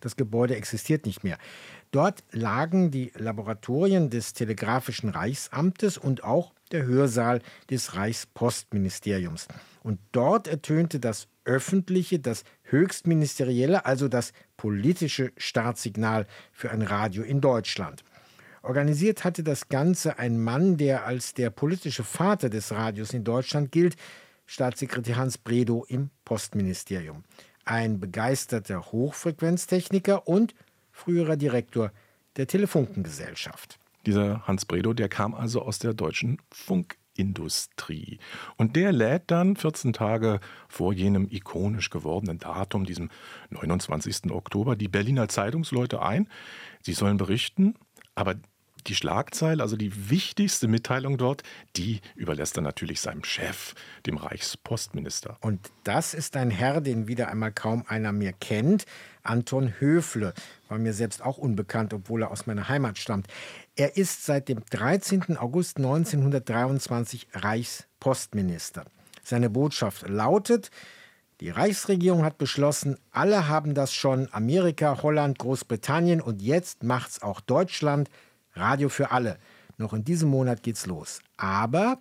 Das 0.00 0.16
Gebäude 0.16 0.56
existiert 0.56 1.06
nicht 1.06 1.24
mehr. 1.24 1.38
Dort 1.90 2.22
lagen 2.32 2.90
die 2.90 3.12
Laboratorien 3.16 4.10
des 4.10 4.34
Telegrafischen 4.34 5.08
Reichsamtes 5.08 5.96
und 5.96 6.22
auch 6.22 6.52
der 6.70 6.84
Hörsaal 6.84 7.40
des 7.70 7.94
Reichspostministeriums. 7.94 9.48
Und 9.82 9.98
dort 10.12 10.48
ertönte 10.48 11.00
das 11.00 11.28
öffentliche, 11.44 12.18
das 12.18 12.44
höchstministerielle, 12.64 13.86
also 13.86 14.08
das 14.08 14.32
politische 14.56 15.32
Startsignal 15.38 16.26
für 16.52 16.70
ein 16.70 16.82
Radio 16.82 17.22
in 17.22 17.40
Deutschland. 17.40 18.04
Organisiert 18.62 19.24
hatte 19.24 19.42
das 19.42 19.68
Ganze 19.68 20.18
ein 20.18 20.42
Mann, 20.42 20.76
der 20.76 21.06
als 21.06 21.34
der 21.34 21.50
politische 21.50 22.04
Vater 22.04 22.50
des 22.50 22.72
Radios 22.72 23.12
in 23.12 23.24
Deutschland 23.24 23.72
gilt, 23.72 23.96
Staatssekretär 24.46 25.16
Hans 25.16 25.38
Bredow 25.38 25.84
im 25.88 26.10
Postministerium. 26.24 27.24
Ein 27.64 28.00
begeisterter 28.00 28.92
Hochfrequenztechniker 28.92 30.26
und 30.26 30.54
früherer 30.90 31.36
Direktor 31.36 31.92
der 32.36 32.46
Telefunkengesellschaft. 32.46 33.78
Dieser 34.06 34.46
Hans 34.46 34.64
Bredow, 34.64 34.94
der 34.94 35.08
kam 35.08 35.34
also 35.34 35.60
aus 35.60 35.78
der 35.78 35.92
deutschen 35.92 36.38
Funkindustrie. 36.50 38.18
Und 38.56 38.74
der 38.74 38.92
lädt 38.92 39.24
dann 39.30 39.56
14 39.56 39.92
Tage 39.92 40.40
vor 40.68 40.94
jenem 40.94 41.28
ikonisch 41.30 41.90
gewordenen 41.90 42.38
Datum, 42.38 42.86
diesem 42.86 43.10
29. 43.50 44.30
Oktober, 44.30 44.76
die 44.76 44.88
Berliner 44.88 45.28
Zeitungsleute 45.28 46.00
ein. 46.00 46.28
Sie 46.80 46.94
sollen 46.94 47.18
berichten, 47.18 47.74
aber 48.18 48.34
die 48.86 48.94
Schlagzeile, 48.94 49.62
also 49.62 49.76
die 49.76 50.10
wichtigste 50.10 50.66
Mitteilung 50.66 51.18
dort, 51.18 51.42
die 51.76 52.00
überlässt 52.16 52.56
er 52.56 52.62
natürlich 52.62 53.00
seinem 53.00 53.22
Chef, 53.22 53.74
dem 54.06 54.16
Reichspostminister. 54.16 55.36
Und 55.40 55.70
das 55.84 56.14
ist 56.14 56.36
ein 56.36 56.50
Herr, 56.50 56.80
den 56.80 57.06
wieder 57.06 57.28
einmal 57.28 57.52
kaum 57.52 57.84
einer 57.86 58.12
mehr 58.12 58.32
kennt. 58.32 58.86
Anton 59.22 59.74
Höfle 59.78 60.32
war 60.68 60.78
mir 60.78 60.94
selbst 60.94 61.22
auch 61.22 61.38
unbekannt, 61.38 61.92
obwohl 61.94 62.22
er 62.22 62.30
aus 62.30 62.46
meiner 62.46 62.68
Heimat 62.68 62.98
stammt. 62.98 63.26
Er 63.76 63.96
ist 63.96 64.24
seit 64.24 64.48
dem 64.48 64.64
13. 64.70 65.36
August 65.36 65.76
1923 65.76 67.28
Reichspostminister. 67.34 68.84
Seine 69.22 69.50
Botschaft 69.50 70.08
lautet, 70.08 70.70
die 71.40 71.50
Reichsregierung 71.50 72.24
hat 72.24 72.36
beschlossen, 72.36 72.98
alle 73.12 73.48
haben 73.48 73.74
das 73.74 73.94
schon, 73.94 74.28
Amerika, 74.32 75.02
Holland, 75.02 75.38
Großbritannien 75.38 76.20
und 76.20 76.42
jetzt 76.42 76.82
macht's 76.82 77.22
auch 77.22 77.40
Deutschland, 77.40 78.10
Radio 78.54 78.88
für 78.88 79.12
alle. 79.12 79.38
Noch 79.76 79.92
in 79.92 80.04
diesem 80.04 80.30
Monat 80.30 80.64
geht's 80.64 80.86
los. 80.86 81.20
Aber 81.36 81.98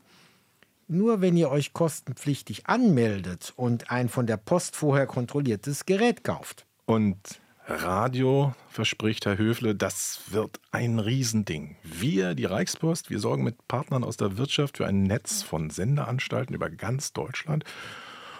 nur 0.88 1.22
wenn 1.22 1.38
ihr 1.38 1.52
euch 1.52 1.74
kostenpflichtig 1.74 2.66
anmeldet 2.66 3.54
und 3.56 3.92
ein 3.92 4.10
von 4.10 4.26
der 4.26 4.38
Post 4.38 4.76
vorher 4.76 5.06
kontrolliertes 5.06 5.86
Gerät 5.86 6.24
kauft. 6.24 6.66
Und 6.86 7.18
Radio, 7.68 8.56
verspricht 8.70 9.26
Herr 9.26 9.38
Höfle, 9.38 9.76
das 9.76 10.22
wird 10.30 10.60
ein 10.72 11.00
Riesending. 11.00 11.76
Wir, 11.84 12.34
die 12.34 12.46
Reichspost, 12.46 13.10
wir 13.10 13.20
sorgen 13.20 13.44
mit 13.44 13.68
Partnern 13.68 14.06
aus 14.06 14.16
der 14.16 14.38
Wirtschaft 14.38 14.78
für 14.78 14.88
ein 14.88 15.04
Netz 15.04 15.44
von 15.44 15.70
Sendeanstalten 15.70 16.56
über 16.56 16.70
ganz 16.70 17.12
Deutschland. 17.12 17.66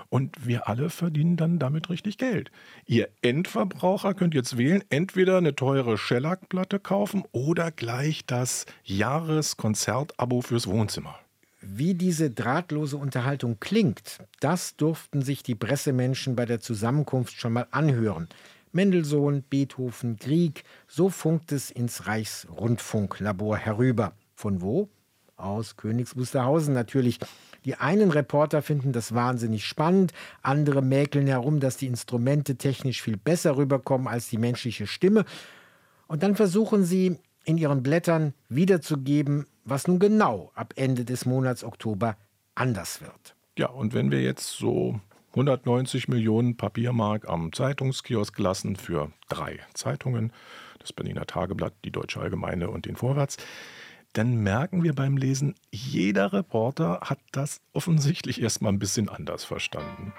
Und 0.10 0.48
wir 0.48 0.68
alle 0.68 0.90
verdienen 0.90 1.38
dann 1.38 1.60
damit 1.60 1.90
richtig 1.90 2.18
Geld. 2.18 2.52
Ihr 2.86 3.10
Endverbraucher 3.22 4.14
könnt 4.14 4.34
jetzt 4.34 4.58
wählen, 4.58 4.84
entweder 4.90 5.38
eine 5.38 5.56
teure 5.56 5.98
Shellac-Platte 5.98 6.80
kaufen 6.80 7.24
oder 7.32 7.72
gleich 7.72 8.26
das 8.26 8.66
Jahreskonzertabo 8.84 10.42
fürs 10.42 10.68
Wohnzimmer. 10.68 11.20
Wie 11.60 11.96
diese 11.96 12.30
drahtlose 12.30 12.98
Unterhaltung 12.98 13.60
klingt, 13.60 14.20
das 14.40 14.76
durften 14.76 15.22
sich 15.22 15.44
die 15.44 15.56
Pressemenschen 15.56 16.36
bei 16.36 16.46
der 16.46 16.60
Zusammenkunft 16.60 17.34
schon 17.40 17.54
mal 17.54 17.68
anhören. 17.72 18.30
Mendelssohn, 18.72 19.44
Beethoven, 19.50 20.18
Grieg, 20.18 20.64
so 20.88 21.10
funkt 21.10 21.52
es 21.52 21.72
ins 21.72 22.06
Reichsrundfunklabor 22.06 23.58
herüber. 23.58 24.14
Von 24.36 24.62
wo? 24.62 24.88
Aus 25.38 25.78
Königs 25.78 26.18
Wusterhausen 26.18 26.74
natürlich. 26.74 27.20
Die 27.64 27.76
einen 27.76 28.12
Reporter 28.12 28.62
finden 28.62 28.92
das 28.92 29.14
wahnsinnig 29.14 29.66
spannend, 29.66 30.14
andere 30.42 30.82
mäkeln 30.82 31.28
herum, 31.28 31.60
dass 31.60 31.78
die 31.78 31.88
Instrumente 31.88 32.56
technisch 32.56 33.02
viel 33.02 33.18
besser 33.18 33.56
rüberkommen 33.56 34.08
als 34.08 34.30
die 34.30 34.38
menschliche 34.38 34.88
Stimme. 34.88 35.26
Und 36.08 36.24
dann 36.24 36.36
versuchen 36.36 36.84
sie 36.84 37.18
in 37.46 37.58
ihren 37.58 37.84
Blättern 37.84 38.34
wiederzugeben, 38.50 39.46
was 39.64 39.88
nun 39.88 40.00
genau 40.00 40.52
ab 40.56 40.74
Ende 40.76 41.06
des 41.06 41.26
Monats 41.26 41.64
Oktober 41.64 42.18
anders 42.56 43.02
wird. 43.02 43.36
Ja, 43.58 43.68
und 43.68 43.94
wenn 43.94 44.12
wir 44.12 44.22
jetzt 44.22 44.58
so 44.58 45.00
190 45.32 46.08
Millionen 46.08 46.58
Papiermark 46.58 47.30
am 47.30 47.54
Zeitungskiosk 47.54 48.38
lassen 48.40 48.76
für 48.76 49.12
drei 49.30 49.60
Zeitungen, 49.74 50.32
das 50.80 50.94
Berliner 50.94 51.26
Tageblatt, 51.26 51.74
die 51.86 51.92
Deutsche 51.92 52.20
Allgemeine 52.20 52.70
und 52.70 52.86
den 52.86 52.96
Vorwärts, 52.96 53.38
dann 54.14 54.36
merken 54.38 54.84
wir 54.84 54.94
beim 54.94 55.18
Lesen, 55.18 55.56
jeder 55.72 56.34
Reporter 56.34 57.02
hat 57.02 57.20
das 57.32 57.62
offensichtlich 57.74 58.42
erstmal 58.42 58.74
ein 58.74 58.80
bisschen 58.80 59.10
anders 59.10 59.44
verstanden. 59.44 60.14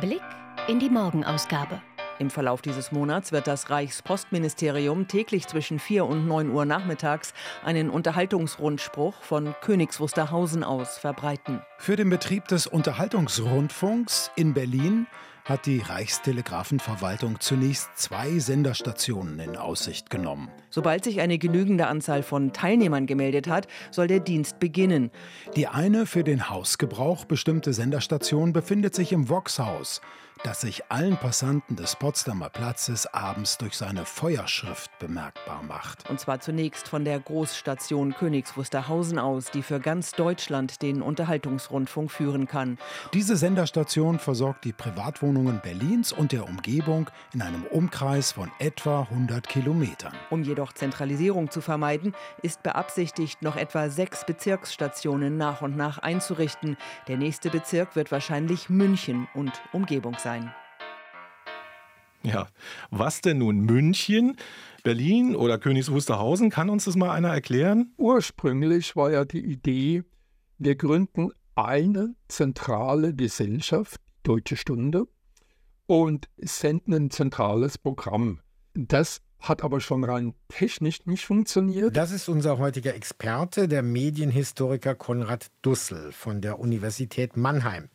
Blick 0.00 0.22
in 0.68 0.78
die 0.78 0.90
Morgenausgabe. 0.90 1.80
Im 2.18 2.30
Verlauf 2.30 2.62
dieses 2.62 2.92
Monats 2.92 3.30
wird 3.32 3.46
das 3.46 3.68
Reichspostministerium 3.68 5.06
täglich 5.06 5.46
zwischen 5.46 5.78
4 5.78 6.06
und 6.06 6.26
9 6.26 6.50
Uhr 6.50 6.64
nachmittags 6.64 7.34
einen 7.62 7.90
Unterhaltungsrundspruch 7.90 9.22
von 9.22 9.54
Königs 9.60 10.00
Wusterhausen 10.00 10.64
aus 10.64 10.96
verbreiten. 10.96 11.60
Für 11.78 11.96
den 11.96 12.08
Betrieb 12.08 12.48
des 12.48 12.66
Unterhaltungsrundfunks 12.66 14.30
in 14.34 14.54
Berlin 14.54 15.06
hat 15.46 15.66
die 15.66 15.80
Reichstelegrafenverwaltung 15.80 17.38
zunächst 17.38 17.88
zwei 17.94 18.38
Senderstationen 18.40 19.38
in 19.38 19.56
Aussicht 19.56 20.10
genommen. 20.10 20.50
Sobald 20.70 21.04
sich 21.04 21.20
eine 21.20 21.38
genügende 21.38 21.86
Anzahl 21.86 22.24
von 22.24 22.52
Teilnehmern 22.52 23.06
gemeldet 23.06 23.46
hat, 23.46 23.68
soll 23.92 24.08
der 24.08 24.20
Dienst 24.20 24.58
beginnen. 24.58 25.10
Die 25.54 25.68
eine 25.68 26.06
für 26.06 26.24
den 26.24 26.50
Hausgebrauch 26.50 27.24
bestimmte 27.24 27.72
Senderstation 27.72 28.52
befindet 28.52 28.94
sich 28.94 29.12
im 29.12 29.28
Voxhaus 29.28 30.00
das 30.42 30.60
sich 30.60 30.90
allen 30.90 31.16
Passanten 31.16 31.76
des 31.76 31.96
Potsdamer 31.96 32.50
Platzes 32.50 33.06
abends 33.06 33.58
durch 33.58 33.74
seine 33.74 34.04
Feuerschrift 34.04 34.90
bemerkbar 34.98 35.62
macht. 35.62 36.08
Und 36.10 36.20
zwar 36.20 36.40
zunächst 36.40 36.88
von 36.88 37.04
der 37.04 37.18
Großstation 37.18 38.14
Königs 38.14 38.56
Wusterhausen 38.56 39.18
aus, 39.18 39.50
die 39.50 39.62
für 39.62 39.80
ganz 39.80 40.12
Deutschland 40.12 40.82
den 40.82 41.02
Unterhaltungsrundfunk 41.02 42.10
führen 42.10 42.46
kann. 42.46 42.78
Diese 43.14 43.36
Senderstation 43.36 44.18
versorgt 44.18 44.64
die 44.64 44.72
Privatwohnungen 44.72 45.35
Berlins 45.62 46.12
und 46.12 46.32
der 46.32 46.48
Umgebung 46.48 47.10
in 47.32 47.42
einem 47.42 47.64
Umkreis 47.64 48.32
von 48.32 48.50
etwa 48.58 49.02
100 49.02 49.48
Kilometern. 49.48 50.12
Um 50.30 50.42
jedoch 50.42 50.72
Zentralisierung 50.72 51.50
zu 51.50 51.60
vermeiden, 51.60 52.14
ist 52.42 52.62
beabsichtigt, 52.62 53.42
noch 53.42 53.56
etwa 53.56 53.88
sechs 53.88 54.24
Bezirksstationen 54.26 55.36
nach 55.36 55.62
und 55.62 55.76
nach 55.76 55.98
einzurichten. 55.98 56.76
Der 57.08 57.16
nächste 57.16 57.50
Bezirk 57.50 57.96
wird 57.96 58.12
wahrscheinlich 58.12 58.68
München 58.68 59.26
und 59.34 59.52
Umgebung 59.72 60.14
sein 60.18 60.26
sein. 60.26 60.52
Ja, 62.22 62.48
was 62.90 63.20
denn 63.20 63.38
nun 63.38 63.60
München, 63.60 64.36
Berlin 64.82 65.36
oder 65.36 65.58
Königs 65.58 65.92
Wusterhausen? 65.92 66.50
Kann 66.50 66.68
uns 66.68 66.86
das 66.86 66.96
mal 66.96 67.12
einer 67.12 67.28
erklären? 67.28 67.92
Ursprünglich 67.96 68.96
war 68.96 69.12
ja 69.12 69.24
die 69.24 69.44
Idee, 69.44 70.02
wir 70.58 70.74
gründen 70.74 71.30
eine 71.54 72.16
zentrale 72.26 73.14
Gesellschaft, 73.14 74.00
Deutsche 74.24 74.56
Stunde, 74.56 75.06
und 75.86 76.28
senden 76.36 76.94
ein 76.94 77.10
zentrales 77.10 77.78
Programm. 77.78 78.40
Das 78.74 79.22
hat 79.38 79.62
aber 79.62 79.80
schon 79.80 80.04
rein 80.04 80.34
technisch 80.48 81.06
nicht 81.06 81.26
funktioniert. 81.26 81.96
Das 81.96 82.10
ist 82.10 82.28
unser 82.28 82.58
heutiger 82.58 82.94
Experte, 82.94 83.68
der 83.68 83.82
Medienhistoriker 83.82 84.94
Konrad 84.94 85.46
Dussel 85.62 86.12
von 86.12 86.40
der 86.40 86.58
Universität 86.58 87.36
Mannheim. 87.36 87.88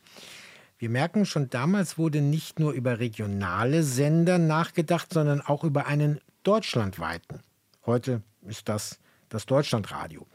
Wir 0.78 0.90
merken, 0.90 1.26
schon 1.26 1.48
damals 1.48 1.98
wurde 1.98 2.20
nicht 2.20 2.58
nur 2.58 2.72
über 2.72 2.98
regionale 2.98 3.84
Sender 3.84 4.38
nachgedacht, 4.38 5.12
sondern 5.12 5.40
auch 5.40 5.62
über 5.62 5.86
einen 5.86 6.20
deutschlandweiten. 6.42 7.40
Heute 7.86 8.22
ist 8.48 8.68
das 8.68 8.98
das 9.32 9.46
Deutschlandradio. 9.46 10.26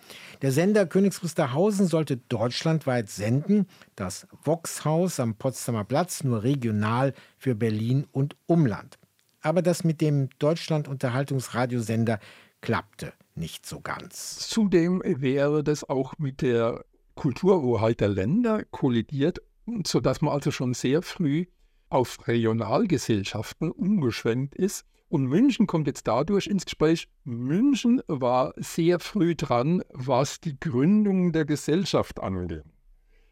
Der 0.41 0.51
Sender 0.51 0.85
Königs 0.85 1.23
Wusterhausen 1.23 1.87
sollte 1.87 2.17
deutschlandweit 2.17 3.09
senden, 3.09 3.67
das 3.95 4.27
Voxhaus 4.43 5.19
am 5.19 5.35
Potsdamer 5.35 5.83
Platz 5.83 6.23
nur 6.23 6.43
regional 6.43 7.13
für 7.37 7.55
Berlin 7.55 8.07
und 8.11 8.35
Umland. 8.45 8.97
Aber 9.41 9.61
das 9.61 9.83
mit 9.83 10.01
dem 10.01 10.29
Deutschland-Unterhaltungsradiosender 10.39 12.19
klappte 12.61 13.13
nicht 13.35 13.65
so 13.65 13.81
ganz. 13.81 14.39
Zudem 14.49 15.01
wäre 15.05 15.63
das 15.63 15.87
auch 15.87 16.13
mit 16.17 16.41
der 16.41 16.83
Kulturhoheit 17.15 17.99
der 17.99 18.09
Länder 18.09 18.63
kollidiert 18.71 19.41
sodass 19.85 20.21
man 20.21 20.33
also 20.33 20.51
schon 20.51 20.73
sehr 20.73 21.01
früh 21.01 21.45
auf 21.89 22.27
Regionalgesellschaften 22.27 23.71
umgeschwenkt 23.71 24.55
ist. 24.55 24.85
Und 25.09 25.25
München 25.25 25.67
kommt 25.67 25.87
jetzt 25.87 26.07
dadurch 26.07 26.47
ins 26.47 26.65
Gespräch. 26.65 27.07
München 27.23 28.01
war 28.07 28.53
sehr 28.57 28.99
früh 28.99 29.35
dran, 29.35 29.81
was 29.93 30.41
die 30.41 30.59
Gründung 30.59 31.31
der 31.31 31.45
Gesellschaft 31.45 32.19
angeht. 32.19 32.63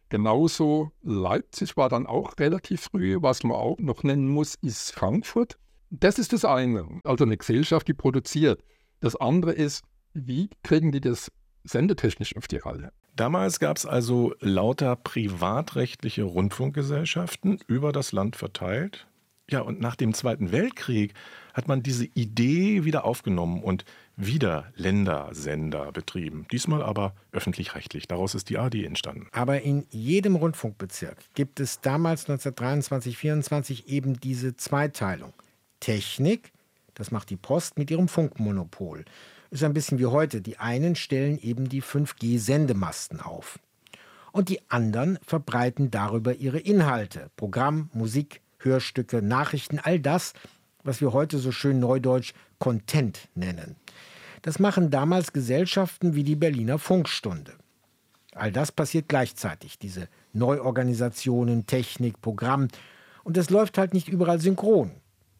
Genauso 0.10 0.91
Leipzig 1.01 1.75
war 1.75 1.89
dann 1.89 2.05
auch 2.05 2.34
relativ 2.39 2.82
früh. 2.82 3.17
Was 3.22 3.44
man 3.44 3.58
auch 3.58 3.77
noch 3.79 4.03
nennen 4.03 4.29
muss, 4.29 4.55
ist 4.62 4.91
Frankfurt. 4.91 5.58
Das 5.89 6.20
ist 6.20 6.32
das 6.32 6.46
eine, 6.46 6.88
also 7.03 7.25
eine 7.25 7.38
Gesellschaft, 7.38 7.88
die 7.88 7.94
produziert. 7.94 8.63
Das 9.01 9.15
andere 9.15 9.51
ist, 9.51 9.84
wie 10.13 10.50
kriegen 10.63 10.91
die 10.91 11.01
das 11.01 11.32
sendetechnisch 11.63 12.38
auf 12.38 12.48
die 12.48 12.58
Reihe? 12.58 12.91
Damals 13.15 13.60
gab 13.60 13.77
es 13.77 13.86
also 13.86 14.34
lauter 14.39 14.96
privatrechtliche 14.96 16.24
Rundfunkgesellschaften 16.24 17.60
über 17.67 17.91
das 17.91 18.12
Land 18.12 18.36
verteilt. 18.36 19.08
Ja, 19.50 19.62
und 19.62 19.80
nach 19.80 19.96
dem 19.96 20.14
Zweiten 20.14 20.52
Weltkrieg 20.52 21.14
hat 21.54 21.68
man 21.68 21.84
diese 21.84 22.06
Idee 22.06 22.84
wieder 22.84 23.06
aufgenommen 23.06 23.62
und 23.62 23.86
wieder 24.18 24.72
Ländersender 24.75 25.92
betrieben. 25.92 26.48
Diesmal 26.52 26.82
aber 26.82 27.14
öffentlich-rechtlich. 27.32 28.08
Daraus 28.08 28.34
ist 28.34 28.50
die 28.50 28.58
AD 28.58 28.84
entstanden. 28.84 29.28
Aber 29.32 29.62
in 29.62 29.86
jedem 29.92 30.36
Rundfunkbezirk 30.36 31.18
gibt 31.34 31.60
es 31.60 31.82
damals 31.82 32.22
1923, 32.22 33.18
24 33.18 33.88
eben 33.88 34.20
diese 34.20 34.56
Zweiteilung. 34.56 35.34
Technik, 35.80 36.52
das 36.96 37.12
macht 37.12 37.30
die 37.30 37.38
Post 37.38 37.78
mit 37.78 37.92
ihrem 37.92 38.08
Funkmonopol 38.08 39.06
ist 39.56 39.64
ein 39.64 39.74
bisschen 39.74 40.00
wie 40.00 40.06
heute. 40.06 40.42
Die 40.42 40.58
einen 40.60 40.96
stellen 40.96 41.40
eben 41.40 41.70
die 41.70 41.82
5G-Sendemasten 41.82 43.22
auf. 43.22 43.60
Und 44.32 44.50
die 44.50 44.60
anderen 44.70 45.18
verbreiten 45.25 45.92
darüber 45.92 46.36
ihre 46.36 46.60
Inhalte. 46.60 47.30
Programm, 47.38 47.90
Musik, 47.94 48.42
Hörstücke, 48.65 49.22
Nachrichten, 49.22 49.79
all 49.79 50.00
das, 50.00 50.34
was 50.84 51.01
wir 51.01 51.13
heute 51.13 51.39
so 51.39 51.51
schön 51.51 51.79
neudeutsch 51.79 52.34
Content 52.60 53.29
nennen. 53.36 53.75
Das 54.41 54.60
machen 54.60 54.91
damals 54.91 55.34
Gesellschaften 55.34 56.15
wie 56.15 56.24
die 56.24 56.36
Berliner 56.36 56.77
Funkstunde. 56.77 57.53
All 58.34 58.51
das 58.51 58.72
passiert 58.72 59.07
gleichzeitig, 59.07 59.79
diese 59.79 60.10
Neuorganisationen, 60.34 61.65
Technik, 61.65 62.22
Programm. 62.22 62.67
Und 63.24 63.38
es 63.38 63.50
läuft 63.50 63.77
halt 63.77 63.93
nicht 63.93 64.10
überall 64.10 64.41
synchron. 64.41 64.91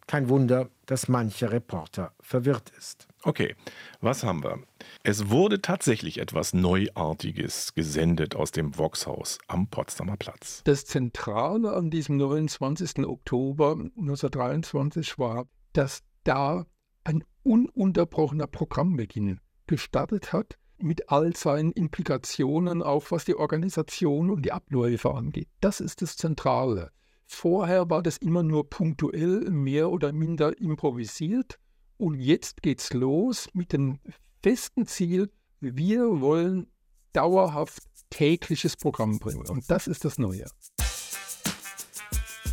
Kein 0.08 0.30
Wunder, 0.30 0.70
dass 0.86 1.08
mancher 1.08 1.52
Reporter 1.52 2.14
verwirrt 2.22 2.72
ist. 2.78 3.08
Okay, 3.28 3.56
was 4.02 4.24
haben 4.24 4.44
wir? 4.44 4.60
Es 5.02 5.32
wurde 5.32 5.60
tatsächlich 5.60 6.20
etwas 6.20 6.54
Neuartiges 6.54 7.74
gesendet 7.74 8.36
aus 8.36 8.52
dem 8.52 8.78
Voxhaus 8.78 9.40
am 9.48 9.68
Potsdamer 9.68 10.16
Platz. 10.16 10.62
Das 10.64 10.86
Zentrale 10.86 11.74
an 11.74 11.90
diesem 11.90 12.18
29. 12.18 13.00
Oktober 13.00 13.72
1923 13.72 15.18
war, 15.18 15.48
dass 15.74 16.04
da 16.24 16.68
ein 17.04 17.24
ununterbrochener 17.42 18.46
Programmbeginn 18.46 19.40
gestartet 19.66 20.32
hat, 20.32 20.60
mit 20.78 21.10
all 21.10 21.36
seinen 21.36 21.72
Implikationen, 21.72 22.84
auch 22.84 23.10
was 23.10 23.26
die 23.26 23.36
Organisation 23.36 24.30
und 24.30 24.44
die 24.44 24.52
Abläufe 24.52 25.12
angeht. 25.12 25.48
Das 25.62 25.80
ist 25.80 26.04
das 26.04 26.16
Zentrale. 26.16 26.92
Vorher 27.26 27.90
war 27.90 28.04
das 28.04 28.18
immer 28.18 28.44
nur 28.44 28.70
punktuell 28.70 29.50
mehr 29.50 29.90
oder 29.90 30.14
minder 30.14 30.56
improvisiert 30.60 31.58
und 31.98 32.20
jetzt 32.20 32.62
geht's 32.62 32.94
los 32.94 33.48
mit 33.54 33.74
dem 33.74 34.00
festen 34.42 34.88
Ziel, 34.88 35.30
wir 35.60 36.22
wollen 36.22 36.68
dauerhaft 37.14 37.84
tägliches 38.10 38.76
Programm 38.76 39.20
bringen 39.20 39.48
und 39.48 39.70
das 39.72 39.88
ist 39.88 40.06
das 40.06 40.18
Neue. 40.18 40.46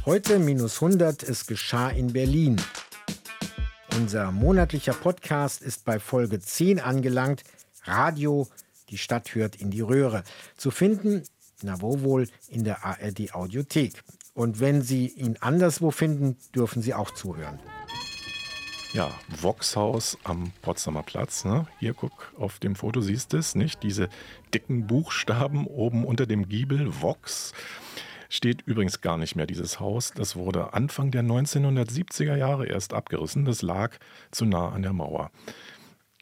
Heute 0.04 0.38
minus 0.38 0.82
100, 0.82 1.22
es 1.22 1.46
geschah 1.46 1.88
in 1.88 2.12
Berlin. 2.12 2.60
Unser 3.96 4.32
monatlicher 4.32 4.94
Podcast 4.94 5.62
ist 5.62 5.84
bei 5.84 6.00
Folge 6.00 6.40
10 6.40 6.80
angelangt. 6.80 7.44
Radio, 7.84 8.48
die 8.88 8.98
Stadt 8.98 9.34
hört 9.34 9.56
in 9.56 9.70
die 9.70 9.80
Röhre. 9.80 10.24
Zu 10.56 10.70
finden, 10.70 11.22
na 11.62 11.80
wo 11.80 12.00
wohl, 12.00 12.28
in 12.48 12.64
der 12.64 12.84
ARD 12.84 13.34
Audiothek. 13.34 14.02
Und 14.34 14.60
wenn 14.60 14.82
Sie 14.82 15.08
ihn 15.08 15.36
anderswo 15.40 15.90
finden, 15.90 16.36
dürfen 16.54 16.82
Sie 16.82 16.94
auch 16.94 17.12
zuhören. 17.12 17.60
Ja, 18.92 19.10
Voxhaus 19.40 20.18
am 20.22 20.52
Potsdamer 20.60 21.02
Platz. 21.02 21.46
Ne? 21.46 21.66
Hier 21.78 21.94
guck, 21.94 22.30
auf 22.38 22.58
dem 22.58 22.74
Foto 22.74 23.00
siehst 23.00 23.32
du 23.32 23.38
es, 23.38 23.54
nicht? 23.54 23.82
Diese 23.82 24.10
dicken 24.52 24.86
Buchstaben 24.86 25.66
oben 25.66 26.04
unter 26.04 26.26
dem 26.26 26.46
Giebel, 26.46 27.00
Vox. 27.00 27.54
Steht 28.28 28.60
übrigens 28.66 29.00
gar 29.00 29.16
nicht 29.16 29.34
mehr 29.34 29.46
dieses 29.46 29.80
Haus. 29.80 30.12
Das 30.14 30.36
wurde 30.36 30.74
Anfang 30.74 31.10
der 31.10 31.22
1970er 31.22 32.36
Jahre 32.36 32.66
erst 32.66 32.92
abgerissen. 32.92 33.46
Das 33.46 33.62
lag 33.62 33.96
zu 34.30 34.44
nah 34.44 34.68
an 34.68 34.82
der 34.82 34.92
Mauer. 34.92 35.30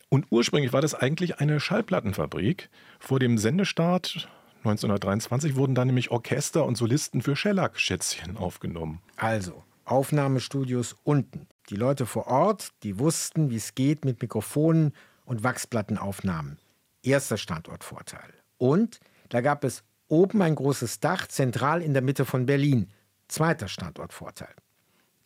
Und 0.09 0.27
ursprünglich 0.31 0.73
war 0.73 0.81
das 0.81 0.95
eigentlich 0.95 1.41
eine 1.41 1.59
Schallplattenfabrik. 1.59 2.71
Vor 3.01 3.19
dem 3.19 3.37
Sendestart 3.37 4.29
1923 4.59 5.57
wurden 5.57 5.75
da 5.75 5.85
nämlich 5.85 6.13
Orchester 6.13 6.65
und 6.67 6.77
Solisten 6.77 7.21
für 7.21 7.35
Schellack-Schätzchen 7.35 8.37
aufgenommen. 8.37 9.01
Also, 9.17 9.65
Aufnahmestudios 9.85 10.95
unten. 11.03 11.49
Die 11.71 11.77
Leute 11.77 12.05
vor 12.05 12.27
Ort, 12.27 12.73
die 12.83 12.99
wussten, 12.99 13.51
wie 13.51 13.57
es 13.57 13.77
geht 13.77 14.05
mit 14.05 14.21
Mikrofonen 14.21 14.93
und 15.25 15.45
Wachsplattenaufnahmen. 15.45 16.59
Erster 17.03 17.37
Standortvorteil. 17.37 18.35
Und 18.59 18.99
da 19.29 19.41
gab 19.41 19.63
es 19.63 19.85
oben 20.09 20.43
ein 20.43 20.57
großes 20.57 20.99
Dach, 20.99 21.29
zentral 21.29 21.81
in 21.81 21.93
der 21.93 22.03
Mitte 22.03 22.25
von 22.25 22.45
Berlin. 22.45 22.91
Zweiter 23.29 23.69
Standortvorteil. 23.69 24.53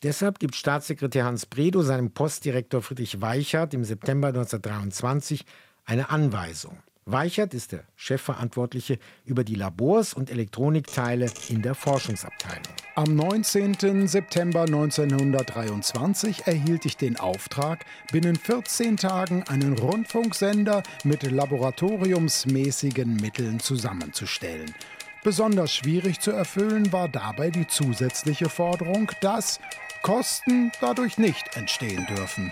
Deshalb 0.03 0.39
gibt 0.39 0.55
Staatssekretär 0.55 1.25
Hans 1.25 1.47
Bredow 1.47 1.83
seinem 1.83 2.11
Postdirektor 2.11 2.83
Friedrich 2.83 3.23
Weichert 3.23 3.73
im 3.73 3.83
September 3.83 4.29
1923 4.29 5.47
eine 5.87 6.11
Anweisung. 6.11 6.77
Weichert 7.07 7.53
ist 7.53 7.73
der 7.73 7.85
Chefverantwortliche 7.97 8.99
über 9.27 9.45
die 9.45 9.57
Labors 9.57 10.15
und 10.15 10.31
Elektronikteile 10.31 11.31
in 11.51 11.61
der 11.61 11.75
Forschungsabteilung. 11.75 12.63
Am 12.95 13.15
19. 13.15 14.09
September 14.09 14.63
1923 14.63 16.47
erhielt 16.47 16.87
ich 16.87 16.97
den 16.97 17.19
Auftrag, 17.21 17.85
binnen 18.11 18.37
14 18.37 18.97
Tagen 18.97 19.43
einen 19.49 19.77
Rundfunksender 19.77 20.83
mit 21.03 21.23
laboratoriumsmäßigen 21.25 23.17
Mitteln 23.17 23.61
zusammenzustellen. 23.61 24.75
Besonders 25.23 25.75
schwierig 25.75 26.21
zu 26.21 26.31
erfüllen 26.31 26.91
war 26.91 27.09
dabei 27.09 27.51
die 27.51 27.67
zusätzliche 27.67 28.49
Forderung, 28.49 29.11
dass 29.21 29.61
Kosten 30.03 30.73
dadurch 30.81 31.19
nicht 31.19 31.55
entstehen 31.57 32.07
dürfen. 32.07 32.51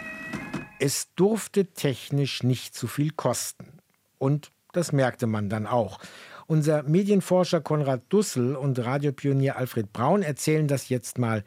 Es 0.79 1.15
durfte 1.15 1.73
technisch 1.73 2.43
nicht 2.43 2.75
zu 2.75 2.87
viel 2.87 3.13
kosten. 3.13 3.82
Und 4.23 4.53
das 4.71 4.93
merkte 4.93 5.27
man 5.27 5.49
dann 5.49 5.67
auch. 5.67 5.99
Unser 6.47 6.85
Medienforscher 6.85 7.61
Konrad 7.61 8.03
Dussel 8.09 8.55
und 8.55 8.79
Radiopionier 8.79 9.57
Alfred 9.57 9.93
Braun 9.93 10.23
erzählen 10.23 10.69
das 10.69 10.89
jetzt 10.89 11.19
mal 11.19 11.43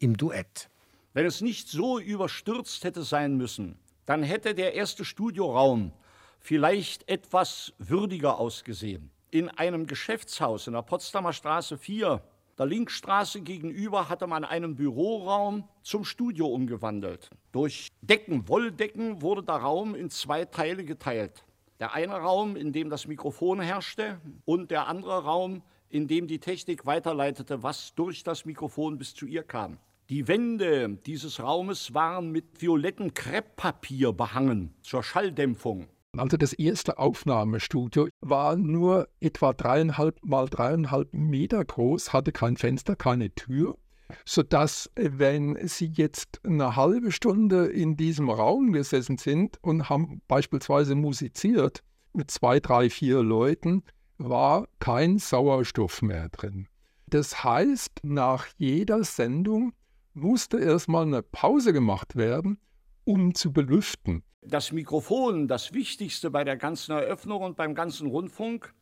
im 0.00 0.16
Duett. 0.16 0.68
Wenn 1.12 1.24
es 1.24 1.40
nicht 1.40 1.68
so 1.68 2.00
überstürzt 2.00 2.82
hätte 2.82 3.04
sein 3.04 3.36
müssen, 3.36 3.78
dann 4.06 4.24
hätte 4.24 4.56
der 4.56 4.74
erste 4.74 5.04
Studioraum 5.04 5.92
vielleicht 6.40 7.08
etwas 7.08 7.74
würdiger 7.78 8.40
ausgesehen. 8.40 9.12
In 9.30 9.48
einem 9.48 9.86
Geschäftshaus 9.86 10.66
in 10.66 10.72
der 10.72 10.82
Potsdamer 10.82 11.32
Straße 11.32 11.78
4 11.78 12.20
der 12.58 12.66
Linkstraße 12.66 13.42
gegenüber 13.42 14.08
hatte 14.08 14.26
man 14.26 14.44
einen 14.44 14.74
Büroraum 14.74 15.68
zum 15.82 16.04
Studio 16.04 16.48
umgewandelt. 16.48 17.30
Durch 17.52 17.86
Decken, 18.00 18.48
Wolldecken 18.48 19.22
wurde 19.22 19.44
der 19.44 19.56
Raum 19.56 19.94
in 19.94 20.10
zwei 20.10 20.44
Teile 20.44 20.84
geteilt. 20.84 21.44
Der 21.78 21.92
eine 21.92 22.14
Raum, 22.14 22.56
in 22.56 22.72
dem 22.72 22.88
das 22.88 23.06
Mikrofon 23.06 23.60
herrschte 23.60 24.18
und 24.46 24.70
der 24.70 24.88
andere 24.88 25.24
Raum, 25.24 25.62
in 25.90 26.08
dem 26.08 26.26
die 26.26 26.38
Technik 26.38 26.86
weiterleitete, 26.86 27.62
was 27.62 27.94
durch 27.94 28.22
das 28.22 28.44
Mikrofon 28.46 28.96
bis 28.96 29.14
zu 29.14 29.26
ihr 29.26 29.42
kam. 29.42 29.78
Die 30.08 30.26
Wände 30.28 30.98
dieses 31.04 31.42
Raumes 31.42 31.92
waren 31.92 32.30
mit 32.30 32.62
violettem 32.62 33.12
Krepppapier 33.12 34.12
behangen 34.12 34.72
zur 34.80 35.02
Schalldämpfung. 35.02 35.88
Also 36.16 36.36
das 36.38 36.54
erste 36.54 36.98
Aufnahmestudio 36.98 38.08
war 38.20 38.56
nur 38.56 39.08
etwa 39.20 39.52
dreieinhalb 39.52 40.24
mal 40.24 40.48
dreieinhalb 40.48 41.12
Meter 41.12 41.62
groß, 41.62 42.12
hatte 42.12 42.32
kein 42.32 42.56
Fenster, 42.56 42.96
keine 42.96 43.34
Tür, 43.34 43.76
sodass, 44.24 44.90
wenn 44.94 45.58
Sie 45.66 45.86
jetzt 45.86 46.40
eine 46.44 46.76
halbe 46.76 47.12
Stunde 47.12 47.66
in 47.66 47.96
diesem 47.96 48.30
Raum 48.30 48.72
gesessen 48.72 49.18
sind 49.18 49.58
und 49.62 49.88
haben 49.88 50.22
beispielsweise 50.28 50.94
musiziert 50.94 51.82
mit 52.12 52.30
zwei, 52.30 52.60
drei, 52.60 52.90
vier 52.90 53.22
Leuten, 53.22 53.82
war 54.18 54.66
kein 54.78 55.18
Sauerstoff 55.18 56.02
mehr 56.02 56.28
drin. 56.30 56.68
Das 57.08 57.44
heißt, 57.44 58.00
nach 58.02 58.46
jeder 58.56 59.04
Sendung 59.04 59.72
musste 60.14 60.58
erstmal 60.58 61.04
eine 61.04 61.22
Pause 61.22 61.72
gemacht 61.72 62.16
werden, 62.16 62.58
um 63.04 63.34
zu 63.34 63.52
belüften 63.52 64.22
das 64.48 64.72
Mikrofon, 64.72 65.48
das 65.48 65.72
Wichtigste 65.72 66.30
bei 66.30 66.44
der 66.44 66.56
ganzen 66.56 66.92
Eröffnung 66.92 67.42
und 67.42 67.56
beim 67.56 67.74
ganzen 67.74 68.06
Rundfunk, 68.06 68.74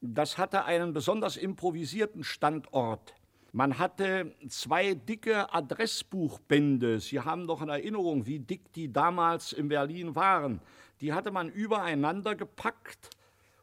das 0.00 0.38
hatte 0.38 0.64
einen 0.64 0.92
besonders 0.92 1.36
improvisierten 1.36 2.24
Standort. 2.24 3.14
Man 3.52 3.78
hatte 3.78 4.34
zwei 4.48 4.94
dicke 4.94 5.52
Adressbuchbände. 5.52 7.00
Sie 7.00 7.20
haben 7.20 7.44
noch 7.44 7.62
in 7.62 7.70
Erinnerung, 7.70 8.26
wie 8.26 8.40
dick 8.40 8.72
die 8.74 8.92
damals 8.92 9.52
in 9.52 9.68
Berlin 9.68 10.14
waren. 10.14 10.60
Die 11.00 11.12
hatte 11.14 11.30
man 11.30 11.48
übereinander 11.48 12.34
gepackt 12.34 13.10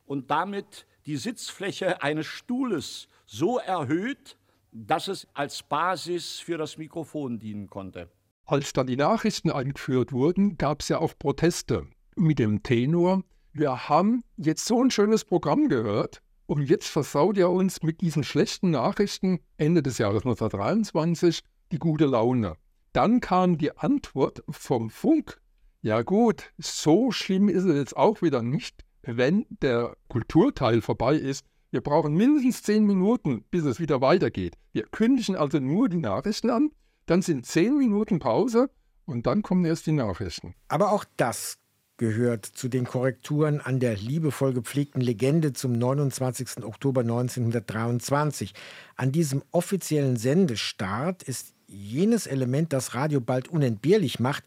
und 0.05 0.31
damit 0.31 0.87
die 1.05 1.17
Sitzfläche 1.17 2.01
eines 2.01 2.25
Stuhles 2.25 3.07
so 3.25 3.59
erhöht, 3.59 4.37
dass 4.71 5.07
es 5.07 5.27
als 5.33 5.61
Basis 5.61 6.39
für 6.39 6.57
das 6.57 6.77
Mikrofon 6.77 7.39
dienen 7.39 7.69
konnte. 7.69 8.09
Als 8.45 8.73
dann 8.73 8.87
die 8.87 8.97
Nachrichten 8.97 9.51
eingeführt 9.51 10.11
wurden, 10.11 10.57
gab 10.57 10.81
es 10.81 10.89
ja 10.89 10.99
auch 10.99 11.13
Proteste 11.17 11.87
mit 12.15 12.39
dem 12.39 12.63
Tenor. 12.63 13.23
Wir 13.53 13.87
haben 13.87 14.23
jetzt 14.37 14.65
so 14.65 14.83
ein 14.83 14.91
schönes 14.91 15.25
Programm 15.25 15.69
gehört 15.69 16.21
und 16.45 16.63
jetzt 16.63 16.87
versaut 16.87 17.37
er 17.37 17.49
uns 17.49 17.83
mit 17.83 18.01
diesen 18.01 18.23
schlechten 18.23 18.71
Nachrichten 18.71 19.39
Ende 19.57 19.83
des 19.83 19.97
Jahres 19.97 20.23
1923 20.23 21.41
die 21.71 21.79
gute 21.79 22.05
Laune. 22.05 22.55
Dann 22.93 23.19
kam 23.19 23.57
die 23.57 23.75
Antwort 23.77 24.43
vom 24.49 24.89
Funk. 24.89 25.41
Ja 25.81 26.01
gut, 26.01 26.51
so 26.57 27.11
schlimm 27.11 27.49
ist 27.49 27.65
es 27.65 27.75
jetzt 27.75 27.97
auch 27.97 28.21
wieder 28.21 28.41
nicht, 28.41 28.83
wenn 29.03 29.45
der 29.49 29.95
Kulturteil 30.07 30.81
vorbei 30.81 31.15
ist. 31.15 31.45
Wir 31.71 31.81
brauchen 31.81 32.13
mindestens 32.13 32.63
zehn 32.63 32.85
Minuten, 32.85 33.43
bis 33.51 33.65
es 33.65 33.79
wieder 33.79 34.01
weitergeht. 34.01 34.55
Wir 34.71 34.83
kündigen 34.83 35.35
also 35.35 35.59
nur 35.59 35.89
die 35.89 35.97
Nachrichten 35.97 36.49
an 36.49 36.71
dann 37.05 37.21
sind 37.21 37.45
zehn 37.45 37.77
Minuten 37.77 38.19
Pause 38.19 38.69
und 39.05 39.27
dann 39.27 39.43
kommen 39.43 39.65
erst 39.65 39.85
die 39.85 39.91
Nachrichten. 39.91 40.55
Aber 40.67 40.91
auch 40.91 41.05
das 41.17 41.57
gehört 41.97 42.45
zu 42.45 42.67
den 42.67 42.85
Korrekturen 42.85 43.61
an 43.61 43.79
der 43.79 43.95
liebevoll 43.95 44.53
gepflegten 44.53 45.01
Legende 45.01 45.53
zum 45.53 45.73
29. 45.73 46.63
Oktober 46.63 47.01
1923. 47.01 48.53
An 48.95 49.11
diesem 49.11 49.43
offiziellen 49.51 50.17
Sendestart 50.17 51.23
ist 51.23 51.53
jenes 51.67 52.27
Element, 52.27 52.73
das 52.73 52.93
Radio 52.95 53.21
bald 53.21 53.47
unentbehrlich 53.47 54.19
macht, 54.19 54.43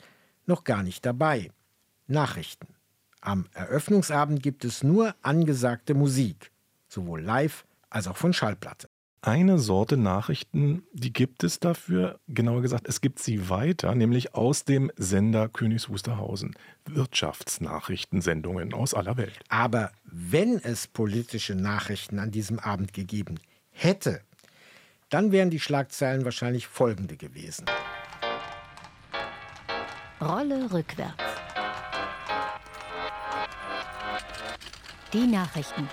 noch 0.47 0.65
gar 0.65 0.83
nicht 0.83 1.05
dabei. 1.05 1.51
Nachrichten. 2.07 2.69
Am 3.21 3.47
Eröffnungsabend 3.53 4.43
gibt 4.43 4.65
es 4.65 4.83
nur 4.83 5.15
angesagte 5.23 5.95
Musik, 5.95 6.53
sowohl 6.89 7.21
live 7.21 7.65
als 7.91 8.07
auch 8.07 8.17
von 8.17 8.33
Schallplatte. 8.33 8.89
Eine 9.21 9.59
Sorte 9.59 9.97
Nachrichten, 9.97 10.85
die 10.93 11.13
gibt 11.13 11.43
es 11.43 11.59
dafür, 11.59 12.21
genauer 12.29 12.63
gesagt, 12.63 12.87
es 12.87 13.01
gibt 13.01 13.19
sie 13.19 13.51
weiter, 13.51 13.97
nämlich 13.97 14.37
aus 14.37 14.65
dem 14.65 14.93
Sender 14.97 15.49
Königs 15.49 15.89
Wusterhausen. 15.89 16.55
Wirtschaftsnachrichtensendungen 16.87 18.73
aus 18.73 18.95
aller 18.95 19.17
Welt. 19.17 19.41
Aber 19.49 19.91
wenn 20.05 20.59
es 20.59 20.87
politische 20.87 21.57
Nachrichten 21.57 22.21
an 22.21 22.31
diesem 22.31 22.61
Abend 22.61 22.93
gegeben 22.93 23.41
hätte, 23.71 24.21
dann 25.11 25.33
wären 25.33 25.51
die 25.51 25.61
Schlagzeilen 25.61 26.25
wahrscheinlich 26.25 26.69
folgende 26.69 27.17
gewesen. 27.17 27.67
Rolle 30.21 30.73
rückwärts. 30.73 31.25
Die 35.13 35.27
Nachrichten. 35.27 35.89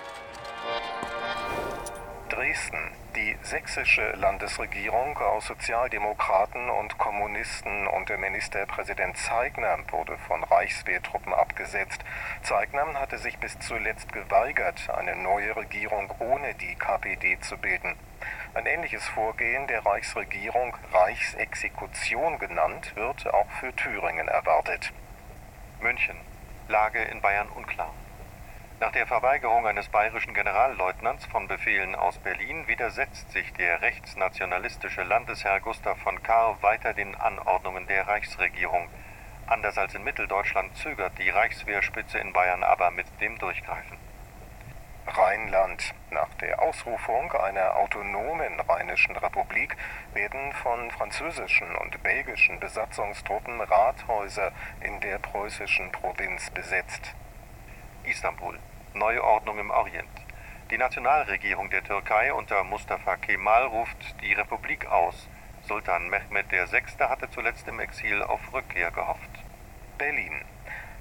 Dresden. 2.30 3.05
Die 3.16 3.38
sächsische 3.44 4.12
Landesregierung 4.18 5.18
aus 5.18 5.46
Sozialdemokraten 5.46 6.70
und 6.70 6.98
Kommunisten 6.98 7.88
unter 7.88 8.18
Ministerpräsident 8.18 9.16
Zeigner 9.16 9.78
wurde 9.90 10.18
von 10.18 10.44
Reichswehrtruppen 10.44 11.34
abgesetzt. 11.34 12.04
Zeigner 12.44 13.00
hatte 13.00 13.18
sich 13.18 13.38
bis 13.38 13.58
zuletzt 13.60 14.12
geweigert, 14.12 14.90
eine 14.90 15.16
neue 15.16 15.56
Regierung 15.56 16.14
ohne 16.20 16.56
die 16.56 16.76
KPD 16.76 17.40
zu 17.40 17.58
bilden. 17.58 17.96
Ein 18.54 18.66
ähnliches 18.66 19.08
Vorgehen 19.08 19.66
der 19.68 19.86
Reichsregierung, 19.86 20.76
Reichsexekution 20.92 22.38
genannt, 22.38 22.98
wird 22.98 23.34
auch 23.34 23.50
für 23.62 23.74
Thüringen 23.78 24.28
erwartet. 24.28 24.92
München. 25.80 26.18
Lage 26.68 27.02
in 27.02 27.22
Bayern 27.22 27.48
unklar. 27.56 27.94
Nach 28.82 28.92
der 28.92 29.08
Verweigerung 29.08 29.66
eines 29.66 29.88
bayerischen 29.88 30.34
Generalleutnants 30.34 31.26
von 31.28 31.48
Befehlen 31.48 31.96
aus 31.96 32.18
Berlin 32.18 32.68
widersetzt 32.68 33.32
sich 33.32 33.54
der 33.54 33.82
rechtsnationalistische 33.82 35.04
Landesherr 35.04 35.62
Gustav 35.62 35.98
von 36.00 36.22
Kahr 36.22 36.62
weiter 36.62 36.94
den 36.94 37.16
Anordnungen 37.16 37.88
der 37.88 38.06
Reichsregierung. 38.06 38.90
Anders 39.48 39.78
als 39.78 39.96
in 39.96 40.04
Mitteldeutschland 40.04 40.76
zögert 40.76 41.18
die 41.18 41.30
Reichswehrspitze 41.30 42.18
in 42.18 42.34
Bayern 42.34 42.64
aber 42.64 42.92
mit 42.92 43.06
dem 43.22 43.38
Durchgreifen. 43.38 43.98
Rheinland. 45.08 45.94
Nach 46.12 46.34
der 46.42 46.62
Ausrufung 46.62 47.32
einer 47.32 47.78
autonomen 47.78 48.60
Rheinischen 48.60 49.16
Republik 49.16 49.78
werden 50.14 50.52
von 50.52 50.92
französischen 50.92 51.74
und 51.78 52.04
belgischen 52.04 52.60
Besatzungstruppen 52.60 53.62
Rathäuser 53.62 54.52
in 54.82 55.00
der 55.00 55.20
preußischen 55.20 55.94
Provinz 55.94 56.50
besetzt. 56.50 57.16
Istanbul. 58.08 58.58
Neue 58.94 59.24
Ordnung 59.24 59.60
im 59.60 59.72
Orient. 59.72 60.10
Die 60.72 60.78
Nationalregierung 60.78 61.70
der 61.70 61.84
Türkei 61.84 62.34
unter 62.34 62.64
Mustafa 62.64 63.18
Kemal 63.18 63.66
ruft 63.66 64.22
die 64.22 64.34
Republik 64.34 64.86
aus. 64.88 65.28
Sultan 65.68 66.10
Mehmed 66.10 66.52
VI. 66.52 66.82
hatte 67.00 67.30
zuletzt 67.30 67.68
im 67.68 67.80
Exil 67.80 68.22
auf 68.24 68.42
Rückkehr 68.54 68.92
gehofft. 68.92 69.30
Berlin. 69.98 70.42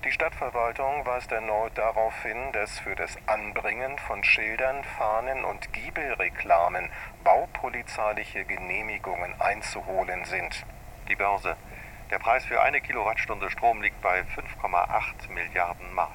Die 0.04 0.12
Stadtverwaltung 0.12 1.06
weist 1.06 1.32
erneut 1.32 1.78
darauf 1.78 2.22
hin, 2.22 2.52
dass 2.52 2.78
für 2.78 2.94
das 2.94 3.16
Anbringen 3.26 3.98
von 3.98 4.22
Schildern, 4.22 4.84
Fahnen 4.98 5.44
und 5.44 5.72
Giebelreklamen 5.72 6.90
baupolizeiliche 7.24 8.44
Genehmigungen 8.44 9.40
einzuholen 9.40 10.24
sind. 10.26 10.66
Die 11.08 11.16
Börse. 11.16 11.56
Der 12.10 12.18
Preis 12.18 12.44
für 12.44 12.60
eine 12.60 12.82
Kilowattstunde 12.82 13.50
Strom 13.50 13.80
liegt 13.80 14.00
bei 14.02 14.20
5,8 14.20 15.30
Milliarden 15.30 15.92
Mark. 15.94 16.10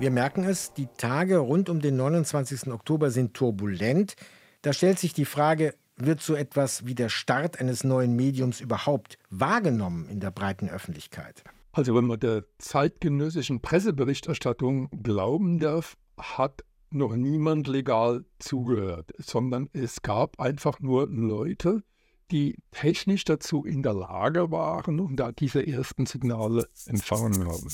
Wir 0.00 0.10
merken 0.10 0.44
es, 0.44 0.72
die 0.72 0.88
Tage 0.96 1.36
rund 1.36 1.68
um 1.68 1.82
den 1.82 1.96
29. 1.96 2.68
Oktober 2.68 3.10
sind 3.10 3.34
turbulent. 3.34 4.16
Da 4.62 4.72
stellt 4.72 4.98
sich 4.98 5.12
die 5.12 5.26
Frage, 5.26 5.74
wird 5.98 6.22
so 6.22 6.34
etwas 6.34 6.86
wie 6.86 6.94
der 6.94 7.10
Start 7.10 7.60
eines 7.60 7.84
neuen 7.84 8.16
Mediums 8.16 8.62
überhaupt 8.62 9.18
wahrgenommen 9.28 10.08
in 10.08 10.18
der 10.18 10.30
breiten 10.30 10.70
Öffentlichkeit? 10.70 11.44
Also 11.72 11.94
wenn 11.94 12.06
man 12.06 12.18
der 12.18 12.44
zeitgenössischen 12.56 13.60
Presseberichterstattung 13.60 14.88
glauben 15.02 15.58
darf, 15.58 15.98
hat 16.16 16.64
noch 16.88 17.14
niemand 17.14 17.68
legal 17.68 18.24
zugehört, 18.38 19.12
sondern 19.18 19.68
es 19.74 20.00
gab 20.00 20.40
einfach 20.40 20.80
nur 20.80 21.08
Leute, 21.08 21.82
die 22.30 22.56
technisch 22.70 23.24
dazu 23.24 23.66
in 23.66 23.82
der 23.82 23.92
Lage 23.92 24.50
waren 24.50 24.98
und 24.98 25.16
da 25.16 25.30
diese 25.30 25.66
ersten 25.66 26.06
Signale 26.06 26.70
empfangen 26.86 27.44
haben. 27.44 27.68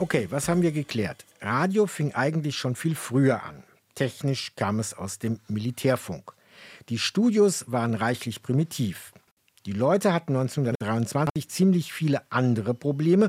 Okay, 0.00 0.28
was 0.30 0.48
haben 0.48 0.62
wir 0.62 0.70
geklärt? 0.70 1.24
Radio 1.40 1.88
fing 1.88 2.14
eigentlich 2.14 2.56
schon 2.56 2.76
viel 2.76 2.94
früher 2.94 3.42
an. 3.42 3.64
Technisch 3.96 4.54
kam 4.54 4.78
es 4.78 4.94
aus 4.94 5.18
dem 5.18 5.40
Militärfunk. 5.48 6.34
Die 6.88 7.00
Studios 7.00 7.64
waren 7.66 7.94
reichlich 7.94 8.44
primitiv. 8.44 9.12
Die 9.66 9.72
Leute 9.72 10.12
hatten 10.12 10.36
1923 10.36 11.50
ziemlich 11.50 11.92
viele 11.92 12.22
andere 12.30 12.74
Probleme 12.74 13.28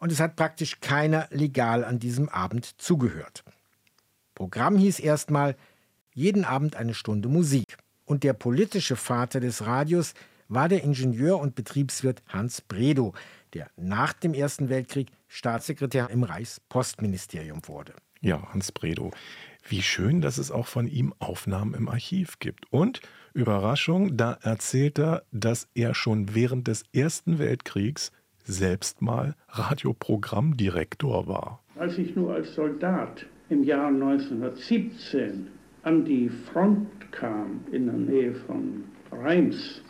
und 0.00 0.10
es 0.10 0.18
hat 0.18 0.34
praktisch 0.34 0.80
keiner 0.80 1.28
legal 1.30 1.84
an 1.84 2.00
diesem 2.00 2.28
Abend 2.28 2.80
zugehört. 2.82 3.44
Programm 4.34 4.76
hieß 4.76 4.98
erstmal 4.98 5.54
jeden 6.14 6.44
Abend 6.44 6.74
eine 6.74 6.94
Stunde 6.94 7.28
Musik. 7.28 7.76
Und 8.06 8.24
der 8.24 8.32
politische 8.32 8.96
Vater 8.96 9.38
des 9.38 9.66
Radios 9.66 10.14
war 10.48 10.68
der 10.68 10.82
Ingenieur 10.82 11.38
und 11.38 11.54
Betriebswirt 11.54 12.22
Hans 12.28 12.60
Bredow, 12.60 13.14
der 13.54 13.70
nach 13.76 14.12
dem 14.12 14.34
Ersten 14.34 14.68
Weltkrieg 14.68 15.08
Staatssekretär 15.28 16.10
im 16.10 16.22
Reichspostministerium 16.22 17.60
wurde. 17.66 17.94
Ja, 18.20 18.52
Hans 18.52 18.72
Bredow. 18.72 19.10
Wie 19.68 19.82
schön, 19.82 20.20
dass 20.20 20.38
es 20.38 20.50
auch 20.50 20.66
von 20.66 20.86
ihm 20.86 21.14
Aufnahmen 21.18 21.74
im 21.74 21.88
Archiv 21.88 22.38
gibt. 22.38 22.72
Und 22.72 23.00
Überraschung, 23.34 24.16
da 24.16 24.38
erzählt 24.42 24.98
er, 24.98 25.24
dass 25.32 25.68
er 25.74 25.94
schon 25.94 26.34
während 26.34 26.68
des 26.68 26.84
Ersten 26.92 27.38
Weltkriegs 27.38 28.12
selbst 28.44 29.02
mal 29.02 29.34
Radioprogrammdirektor 29.48 31.26
war. 31.26 31.62
Als 31.76 31.98
ich 31.98 32.14
nur 32.16 32.34
als 32.34 32.54
Soldat 32.54 33.26
im 33.48 33.64
Jahr 33.64 33.88
1917 33.88 35.48
an 35.82 36.04
die 36.04 36.28
Front 36.28 36.88
kam, 37.12 37.64
in 37.72 37.86
der 37.86 37.94
Nähe 37.94 38.34
von 38.34 38.84
Reims, 39.10 39.82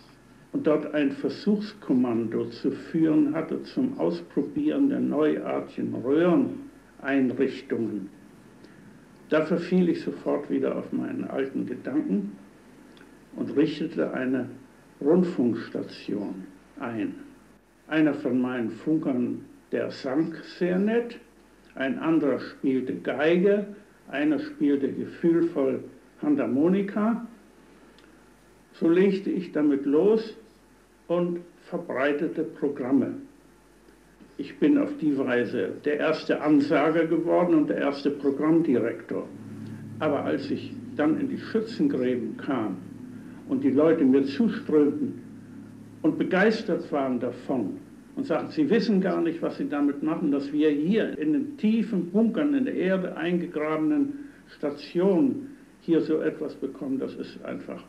und 0.53 0.67
dort 0.67 0.95
ein 0.95 1.13
Versuchskommando 1.13 2.47
zu 2.47 2.71
führen 2.71 3.35
hatte 3.35 3.63
zum 3.63 3.99
Ausprobieren 3.99 4.91
der 4.91 5.01
neuartigen 5.01 5.95
Röhreneinrichtungen. 5.95 8.11
Da 9.31 9.47
verfiel 9.47 9.89
ich 9.89 10.03
sofort 10.03 10.51
wieder 10.51 10.77
auf 10.77 10.93
meinen 10.93 11.25
alten 11.25 11.65
Gedanken 11.65 12.33
und 13.35 13.57
richtete 13.57 14.13
eine 14.13 14.51
Rundfunkstation 15.01 16.45
ein. 16.79 17.15
Einer 17.89 18.15
von 18.15 18.41
meinen 18.41 18.71
Funkern, 18.71 19.45
der 19.73 19.91
sang 19.91 20.35
sehr 20.59 20.79
nett, 20.79 21.19
ein 21.75 21.99
anderer 21.99 22.41
spielte 22.41 22.95
Geige, 22.97 23.69
einer 24.09 24.39
spielte 24.39 24.93
gefühlvoll 24.93 25.83
Handharmonika. 26.21 27.27
So 28.75 28.91
legte 28.91 29.31
ich 29.31 29.53
damit 29.53 29.87
los 29.87 30.37
und 31.09 31.41
verbreitete 31.69 32.45
Programme. 32.45 33.15
Ich 34.39 34.59
bin 34.59 34.79
auf 34.79 34.91
die 35.01 35.17
Weise 35.19 35.73
der 35.85 35.99
erste 35.99 36.41
Ansager 36.41 37.07
geworden 37.07 37.55
und 37.55 37.69
der 37.69 37.79
erste 37.79 38.11
Programmdirektor. 38.11 39.27
Aber 39.99 40.25
als 40.25 40.51
ich 40.51 40.73
dann 40.97 41.21
in 41.21 41.29
die 41.29 41.39
Schützengräben 41.39 42.37
kam 42.39 42.77
und 43.49 43.63
die 43.63 43.71
Leute 43.71 44.05
mir 44.05 44.25
zuströmten 44.25 45.21
und 46.03 46.19
begeistert 46.19 46.91
waren 46.91 47.21
davon 47.21 47.79
und 48.17 48.27
sagten, 48.27 48.51
sie 48.51 48.69
wissen 48.69 49.01
gar 49.01 49.21
nicht, 49.21 49.41
was 49.43 49.57
sie 49.59 49.69
damit 49.69 50.03
machen, 50.03 50.33
dass 50.33 50.53
wir 50.53 50.71
hier 50.71 51.17
in 51.19 51.33
den 51.33 51.57
tiefen 51.57 52.11
Bunkern 52.11 52.55
in 52.55 52.65
der 52.65 52.75
Erde 52.75 53.17
eingegrabenen 53.17 54.31
Stationen 54.57 55.57
hier 55.81 56.01
so 56.01 56.21
etwas 56.21 56.55
bekommen, 56.55 56.99
das 56.99 57.15
ist 57.15 57.43
einfach, 57.45 57.83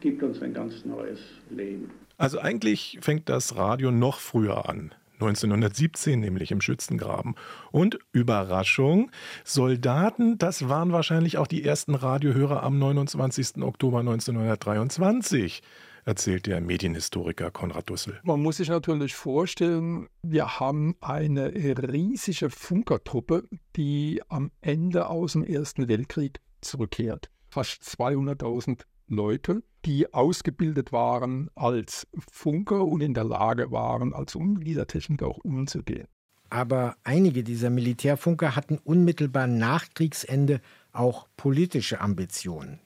gibt 0.00 0.22
uns 0.22 0.40
ein 0.42 0.54
ganz 0.54 0.84
neues 0.84 1.20
Leben. 1.50 1.90
Also 2.20 2.38
eigentlich 2.38 2.98
fängt 3.00 3.30
das 3.30 3.56
Radio 3.56 3.90
noch 3.90 4.20
früher 4.20 4.68
an. 4.68 4.94
1917 5.20 6.20
nämlich 6.20 6.52
im 6.52 6.60
Schützengraben. 6.60 7.34
Und 7.72 7.98
Überraschung, 8.12 9.10
Soldaten, 9.42 10.36
das 10.36 10.68
waren 10.68 10.92
wahrscheinlich 10.92 11.38
auch 11.38 11.46
die 11.46 11.64
ersten 11.64 11.94
Radiohörer 11.94 12.62
am 12.62 12.78
29. 12.78 13.62
Oktober 13.62 14.00
1923 14.00 15.62
erzählt 16.04 16.44
der 16.44 16.60
Medienhistoriker 16.60 17.50
Konrad 17.50 17.88
Dussel. 17.88 18.20
Man 18.22 18.42
muss 18.42 18.58
sich 18.58 18.68
natürlich 18.68 19.14
vorstellen, 19.14 20.06
wir 20.22 20.60
haben 20.60 20.96
eine 21.00 21.54
riesige 21.54 22.50
Funkertruppe, 22.50 23.44
die 23.76 24.20
am 24.28 24.50
Ende 24.60 25.08
aus 25.08 25.32
dem 25.32 25.42
Ersten 25.42 25.88
Weltkrieg 25.88 26.38
zurückkehrt. 26.60 27.30
Fast 27.48 27.82
200.000 27.82 28.82
Leute, 29.10 29.62
die 29.84 30.14
ausgebildet 30.14 30.92
waren 30.92 31.50
als 31.54 32.06
Funker 32.30 32.84
und 32.84 33.00
in 33.00 33.14
der 33.14 33.24
Lage 33.24 33.70
waren, 33.72 34.14
als 34.14 34.34
um 34.34 34.54
mit 34.54 34.66
dieser 34.66 34.86
Technik 34.86 35.22
auch 35.22 35.38
umzugehen. 35.38 36.06
Aber 36.48 36.96
einige 37.04 37.42
dieser 37.42 37.70
Militärfunker 37.70 38.56
hatten 38.56 38.78
unmittelbar 38.78 39.46
nach 39.46 39.88
Kriegsende 39.94 40.60
auch 40.92 41.28
politische 41.36 42.00
Ambitionen. 42.00 42.80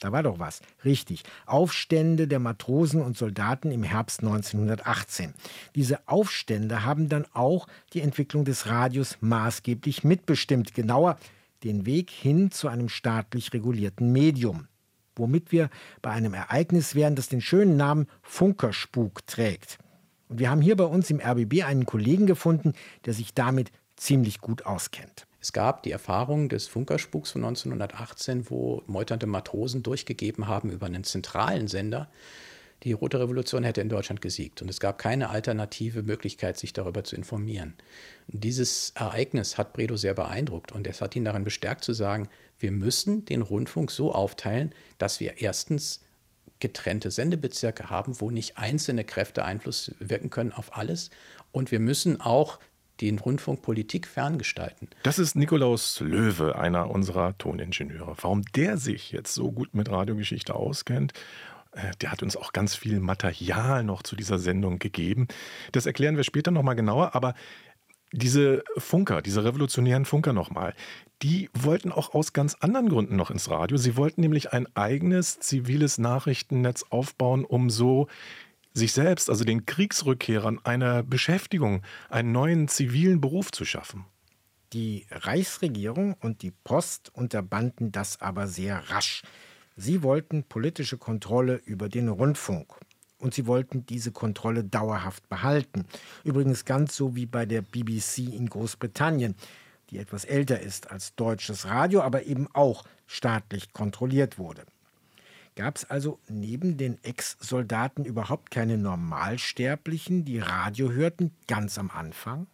Da 0.00 0.12
war 0.12 0.22
doch 0.22 0.38
was. 0.38 0.60
Richtig. 0.84 1.22
Aufstände 1.46 2.28
der 2.28 2.38
Matrosen 2.38 3.00
und 3.02 3.16
Soldaten 3.16 3.70
im 3.70 3.82
Herbst 3.82 4.20
1918. 4.20 5.32
Diese 5.74 6.06
Aufstände 6.06 6.84
haben 6.84 7.08
dann 7.08 7.26
auch 7.32 7.66
die 7.92 8.02
Entwicklung 8.02 8.44
des 8.44 8.66
Radios 8.66 9.16
maßgeblich 9.20 10.04
mitbestimmt. 10.04 10.74
Genauer 10.74 11.16
den 11.64 11.86
Weg 11.86 12.10
hin 12.10 12.50
zu 12.50 12.68
einem 12.68 12.88
staatlich 12.88 13.52
regulierten 13.54 14.12
Medium. 14.12 14.68
Womit 15.16 15.50
wir 15.50 15.70
bei 16.02 16.10
einem 16.10 16.34
Ereignis 16.34 16.94
wären, 16.94 17.16
das 17.16 17.28
den 17.28 17.40
schönen 17.40 17.76
Namen 17.76 18.06
Funkerspuk 18.22 19.26
trägt. 19.26 19.78
Und 20.28 20.38
wir 20.38 20.50
haben 20.50 20.60
hier 20.60 20.76
bei 20.76 20.84
uns 20.84 21.10
im 21.10 21.20
RBB 21.20 21.64
einen 21.64 21.86
Kollegen 21.86 22.26
gefunden, 22.26 22.72
der 23.04 23.14
sich 23.14 23.34
damit 23.34 23.70
ziemlich 23.96 24.40
gut 24.40 24.66
auskennt. 24.66 25.26
Es 25.40 25.52
gab 25.52 25.82
die 25.84 25.92
Erfahrung 25.92 26.48
des 26.48 26.66
Funkerspuks 26.66 27.30
von 27.30 27.44
1918, 27.44 28.50
wo 28.50 28.82
meuternde 28.86 29.26
Matrosen 29.26 29.82
durchgegeben 29.82 30.48
haben 30.48 30.70
über 30.70 30.86
einen 30.86 31.04
zentralen 31.04 31.68
Sender, 31.68 32.08
die 32.86 32.92
Rote 32.92 33.18
Revolution 33.18 33.64
hätte 33.64 33.80
in 33.80 33.88
Deutschland 33.88 34.22
gesiegt. 34.22 34.62
Und 34.62 34.70
es 34.70 34.78
gab 34.78 34.96
keine 34.96 35.30
alternative 35.30 36.04
Möglichkeit, 36.04 36.56
sich 36.56 36.72
darüber 36.72 37.02
zu 37.02 37.16
informieren. 37.16 37.74
Dieses 38.28 38.92
Ereignis 38.94 39.58
hat 39.58 39.72
Bredow 39.72 39.96
sehr 39.96 40.14
beeindruckt 40.14 40.70
und 40.70 40.86
es 40.86 41.00
hat 41.00 41.16
ihn 41.16 41.24
darin 41.24 41.42
bestärkt 41.42 41.82
zu 41.82 41.94
sagen, 41.94 42.28
wir 42.60 42.70
müssen 42.70 43.24
den 43.24 43.42
Rundfunk 43.42 43.90
so 43.90 44.14
aufteilen, 44.14 44.72
dass 44.98 45.18
wir 45.18 45.40
erstens 45.40 46.00
getrennte 46.60 47.10
Sendebezirke 47.10 47.90
haben, 47.90 48.20
wo 48.20 48.30
nicht 48.30 48.56
einzelne 48.56 49.02
Kräfte 49.02 49.44
Einfluss 49.44 49.92
wirken 49.98 50.30
können 50.30 50.52
auf 50.52 50.76
alles. 50.76 51.10
Und 51.50 51.72
wir 51.72 51.80
müssen 51.80 52.20
auch 52.20 52.60
den 53.00 53.18
Rundfunk 53.18 53.62
Politik 53.62 54.06
ferngestalten. 54.06 54.88
Das 55.02 55.18
ist 55.18 55.34
Nikolaus 55.34 55.98
Löwe, 55.98 56.56
einer 56.56 56.88
unserer 56.88 57.36
Toningenieure. 57.36 58.14
Warum 58.20 58.42
der 58.54 58.78
sich 58.78 59.10
jetzt 59.10 59.34
so 59.34 59.50
gut 59.50 59.74
mit 59.74 59.90
Radiogeschichte 59.90 60.54
auskennt 60.54 61.14
der 62.00 62.12
hat 62.12 62.22
uns 62.22 62.36
auch 62.36 62.52
ganz 62.52 62.74
viel 62.74 63.00
Material 63.00 63.84
noch 63.84 64.02
zu 64.02 64.16
dieser 64.16 64.38
Sendung 64.38 64.78
gegeben. 64.78 65.28
Das 65.72 65.86
erklären 65.86 66.16
wir 66.16 66.24
später 66.24 66.50
nochmal 66.50 66.76
genauer, 66.76 67.14
aber 67.14 67.34
diese 68.12 68.62
Funker, 68.76 69.20
diese 69.20 69.44
revolutionären 69.44 70.04
Funker 70.04 70.32
nochmal, 70.32 70.74
die 71.22 71.50
wollten 71.54 71.92
auch 71.92 72.14
aus 72.14 72.32
ganz 72.32 72.54
anderen 72.54 72.88
Gründen 72.88 73.16
noch 73.16 73.30
ins 73.30 73.50
Radio. 73.50 73.76
Sie 73.76 73.96
wollten 73.96 74.20
nämlich 74.20 74.52
ein 74.52 74.66
eigenes 74.76 75.40
ziviles 75.40 75.98
Nachrichtennetz 75.98 76.84
aufbauen, 76.90 77.44
um 77.44 77.68
so 77.70 78.08
sich 78.72 78.92
selbst, 78.92 79.30
also 79.30 79.44
den 79.44 79.64
Kriegsrückkehrern, 79.64 80.60
eine 80.64 81.02
Beschäftigung, 81.02 81.82
einen 82.08 82.32
neuen 82.32 82.68
zivilen 82.68 83.20
Beruf 83.20 83.50
zu 83.50 83.64
schaffen. 83.64 84.04
Die 84.72 85.06
Reichsregierung 85.10 86.14
und 86.20 86.42
die 86.42 86.50
Post 86.50 87.10
unterbanden 87.14 87.92
das 87.92 88.20
aber 88.20 88.46
sehr 88.46 88.90
rasch. 88.90 89.22
Sie 89.76 90.02
wollten 90.02 90.44
politische 90.44 90.96
Kontrolle 90.96 91.60
über 91.64 91.88
den 91.88 92.08
Rundfunk. 92.08 92.74
Und 93.18 93.34
sie 93.34 93.46
wollten 93.46 93.86
diese 93.86 94.12
Kontrolle 94.12 94.64
dauerhaft 94.64 95.28
behalten. 95.28 95.86
Übrigens 96.24 96.64
ganz 96.64 96.96
so 96.96 97.16
wie 97.16 97.26
bei 97.26 97.46
der 97.46 97.62
BBC 97.62 98.18
in 98.18 98.48
Großbritannien, 98.48 99.34
die 99.90 99.98
etwas 99.98 100.24
älter 100.24 100.60
ist 100.60 100.90
als 100.90 101.14
deutsches 101.14 101.66
Radio, 101.66 102.02
aber 102.02 102.24
eben 102.24 102.46
auch 102.52 102.84
staatlich 103.06 103.72
kontrolliert 103.72 104.38
wurde. 104.38 104.64
Gab 105.54 105.76
es 105.76 105.88
also 105.88 106.18
neben 106.28 106.76
den 106.76 107.02
Ex-Soldaten 107.02 108.04
überhaupt 108.04 108.50
keine 108.50 108.76
Normalsterblichen, 108.76 110.26
die 110.26 110.38
Radio 110.38 110.90
hörten, 110.90 111.34
ganz 111.46 111.78
am 111.78 111.90
Anfang? 111.90 112.46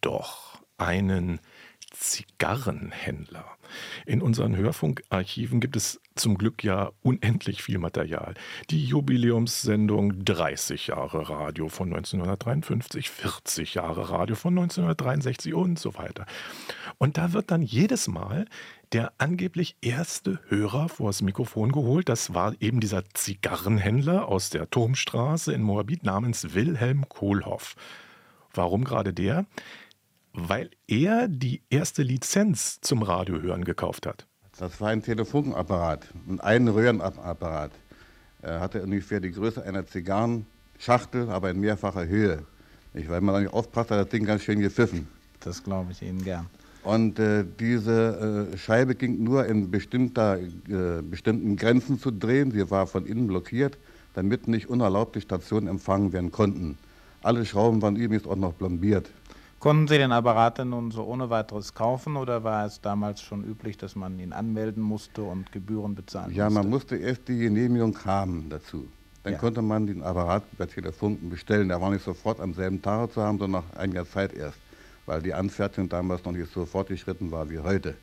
Doch, 0.00 0.62
einen 0.78 1.40
Zigarrenhändler. 1.90 3.44
In 4.06 4.22
unseren 4.22 4.56
Hörfunkarchiven 4.56 5.60
gibt 5.60 5.76
es 5.76 6.00
zum 6.14 6.38
Glück 6.38 6.64
ja 6.64 6.92
unendlich 7.02 7.62
viel 7.62 7.78
Material. 7.78 8.34
Die 8.70 8.84
Jubiläumssendung 8.84 10.24
30 10.24 10.88
Jahre 10.88 11.28
Radio 11.28 11.68
von 11.68 11.88
1953, 11.88 13.10
40 13.10 13.74
Jahre 13.74 14.10
Radio 14.10 14.36
von 14.36 14.58
1963 14.58 15.54
und 15.54 15.78
so 15.78 15.96
weiter. 15.96 16.26
Und 16.98 17.16
da 17.16 17.32
wird 17.32 17.50
dann 17.50 17.62
jedes 17.62 18.08
Mal 18.08 18.46
der 18.92 19.12
angeblich 19.18 19.76
erste 19.80 20.40
Hörer 20.48 20.88
vors 20.88 21.22
Mikrofon 21.22 21.72
geholt. 21.72 22.08
Das 22.08 22.34
war 22.34 22.54
eben 22.60 22.80
dieser 22.80 23.04
Zigarrenhändler 23.12 24.28
aus 24.28 24.50
der 24.50 24.70
Turmstraße 24.70 25.52
in 25.52 25.62
Moabit 25.62 26.04
namens 26.04 26.54
Wilhelm 26.54 27.08
Kohlhoff. 27.08 27.76
Warum 28.52 28.84
gerade 28.84 29.12
der? 29.12 29.46
Weil 30.46 30.70
er 30.86 31.28
die 31.28 31.62
erste 31.70 32.02
Lizenz 32.02 32.80
zum 32.80 33.02
Radiohören 33.02 33.64
gekauft 33.64 34.06
hat. 34.06 34.26
Das 34.58 34.80
war 34.80 34.88
ein 34.88 35.02
Telefonapparat, 35.02 36.06
ein 36.38 36.68
Röhrenapparat. 36.68 37.72
Er 38.42 38.60
hatte 38.60 38.82
ungefähr 38.82 39.20
die 39.20 39.32
Größe 39.32 39.62
einer 39.64 39.86
Zigarrenschachtel, 39.86 41.30
aber 41.30 41.50
in 41.50 41.60
mehrfacher 41.60 42.06
Höhe. 42.06 42.44
Ich, 42.94 43.08
weil 43.08 43.20
man 43.20 43.34
da 43.34 43.40
nicht 43.40 43.52
aufpasst, 43.52 43.90
hat 43.90 43.98
das 43.98 44.08
Ding 44.08 44.24
ganz 44.24 44.42
schön 44.42 44.60
gepfiffen. 44.60 45.08
Das 45.40 45.62
glaube 45.62 45.92
ich 45.92 46.02
Ihnen 46.02 46.22
gern. 46.22 46.46
Und 46.82 47.18
äh, 47.18 47.44
diese 47.58 48.48
äh, 48.52 48.56
Scheibe 48.56 48.94
ging 48.94 49.22
nur 49.22 49.46
in 49.46 49.70
bestimmter, 49.70 50.38
äh, 50.38 51.02
bestimmten 51.02 51.56
Grenzen 51.56 51.98
zu 51.98 52.10
drehen. 52.10 52.50
Sie 52.50 52.70
war 52.70 52.86
von 52.86 53.06
innen 53.06 53.26
blockiert, 53.26 53.76
damit 54.14 54.48
nicht 54.48 54.68
unerlaubte 54.68 55.20
Stationen 55.20 55.68
empfangen 55.68 56.12
werden 56.12 56.32
konnten. 56.32 56.78
Alle 57.22 57.44
Schrauben 57.44 57.82
waren 57.82 57.96
übrigens 57.96 58.26
auch 58.26 58.36
noch 58.36 58.54
blombiert. 58.54 59.10
Konnten 59.58 59.88
Sie 59.88 59.98
den 59.98 60.12
Apparat 60.12 60.58
denn 60.58 60.68
nun 60.70 60.92
so 60.92 61.02
ohne 61.02 61.30
weiteres 61.30 61.74
kaufen 61.74 62.16
oder 62.16 62.44
war 62.44 62.64
es 62.64 62.80
damals 62.80 63.20
schon 63.20 63.42
üblich, 63.42 63.76
dass 63.76 63.96
man 63.96 64.18
ihn 64.20 64.32
anmelden 64.32 64.82
musste 64.82 65.22
und 65.22 65.50
Gebühren 65.50 65.96
bezahlen 65.96 66.32
ja, 66.32 66.44
musste? 66.44 66.58
Ja, 66.58 66.62
man 66.62 66.70
musste 66.70 66.96
erst 66.96 67.26
die 67.26 67.38
Genehmigung 67.38 67.98
haben 68.04 68.48
dazu. 68.48 68.86
Dann 69.24 69.32
ja. 69.32 69.38
konnte 69.40 69.60
man 69.60 69.86
den 69.86 70.02
Apparat 70.02 70.44
bei 70.56 70.66
Telefunken 70.66 71.28
bestellen. 71.28 71.68
Der 71.68 71.80
war 71.80 71.90
nicht 71.90 72.04
sofort 72.04 72.40
am 72.40 72.54
selben 72.54 72.80
Tag 72.80 73.12
zu 73.12 73.20
haben, 73.20 73.38
sondern 73.38 73.64
nach 73.64 73.78
einiger 73.78 74.06
Zeit 74.06 74.32
erst, 74.32 74.58
weil 75.06 75.22
die 75.22 75.34
Anfertigung 75.34 75.88
damals 75.88 76.24
noch 76.24 76.32
nicht 76.32 76.52
so 76.52 76.64
fortgeschritten 76.64 77.32
war 77.32 77.50
wie 77.50 77.58
heute. 77.58 77.96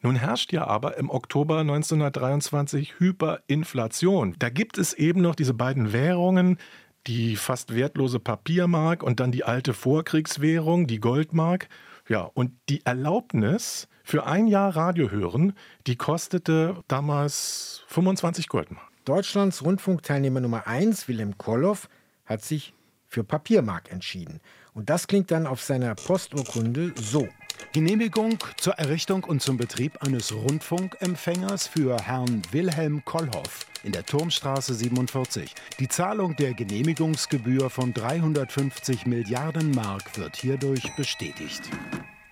Nun 0.00 0.16
herrscht 0.16 0.52
ja 0.52 0.66
aber 0.66 0.96
im 0.96 1.10
Oktober 1.10 1.60
1923 1.60 2.98
Hyperinflation. 2.98 4.36
Da 4.38 4.48
gibt 4.48 4.78
es 4.78 4.94
eben 4.94 5.20
noch 5.22 5.34
diese 5.34 5.54
beiden 5.54 5.92
Währungen, 5.92 6.58
die 7.06 7.36
fast 7.36 7.74
wertlose 7.74 8.20
Papiermark 8.20 9.02
und 9.02 9.20
dann 9.20 9.32
die 9.32 9.44
alte 9.44 9.72
Vorkriegswährung, 9.74 10.86
die 10.86 11.00
Goldmark. 11.00 11.68
Ja, 12.08 12.22
und 12.22 12.52
die 12.68 12.84
Erlaubnis 12.86 13.88
für 14.02 14.26
ein 14.26 14.46
Jahr 14.46 14.74
Radio 14.74 15.10
hören, 15.10 15.52
die 15.86 15.96
kostete 15.96 16.82
damals 16.88 17.84
25 17.88 18.48
Goldmark. 18.48 18.88
Deutschlands 19.04 19.62
Rundfunkteilnehmer 19.62 20.40
Nummer 20.40 20.66
1, 20.66 21.08
Wilhelm 21.08 21.38
Kolloff, 21.38 21.88
hat 22.24 22.42
sich 22.42 22.74
für 23.08 23.24
Papiermark 23.24 23.90
entschieden. 23.90 24.40
Und 24.78 24.90
das 24.90 25.08
klingt 25.08 25.32
dann 25.32 25.48
auf 25.48 25.60
seiner 25.60 25.96
Posturkunde 25.96 26.92
so. 26.94 27.26
Genehmigung 27.72 28.38
zur 28.58 28.74
Errichtung 28.74 29.24
und 29.24 29.42
zum 29.42 29.56
Betrieb 29.56 30.00
eines 30.04 30.32
Rundfunkempfängers 30.32 31.66
für 31.66 32.00
Herrn 32.00 32.42
Wilhelm 32.52 33.04
Kollhoff 33.04 33.66
in 33.82 33.90
der 33.90 34.06
Turmstraße 34.06 34.74
47. 34.74 35.52
Die 35.80 35.88
Zahlung 35.88 36.36
der 36.36 36.54
Genehmigungsgebühr 36.54 37.70
von 37.70 37.92
350 37.92 39.04
Milliarden 39.04 39.72
Mark 39.72 40.16
wird 40.16 40.36
hierdurch 40.36 40.94
bestätigt. 40.94 41.62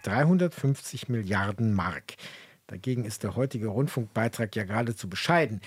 350 0.04 1.09
Milliarden 1.09 1.74
Mark. 1.74 2.14
Dagegen 2.68 3.04
ist 3.04 3.24
der 3.24 3.35
heutige 3.35 3.66
Rundfunkbeitrag 3.66 4.54
ja 4.54 4.62
geradezu 4.62 5.09
bescheiden. 5.09 5.61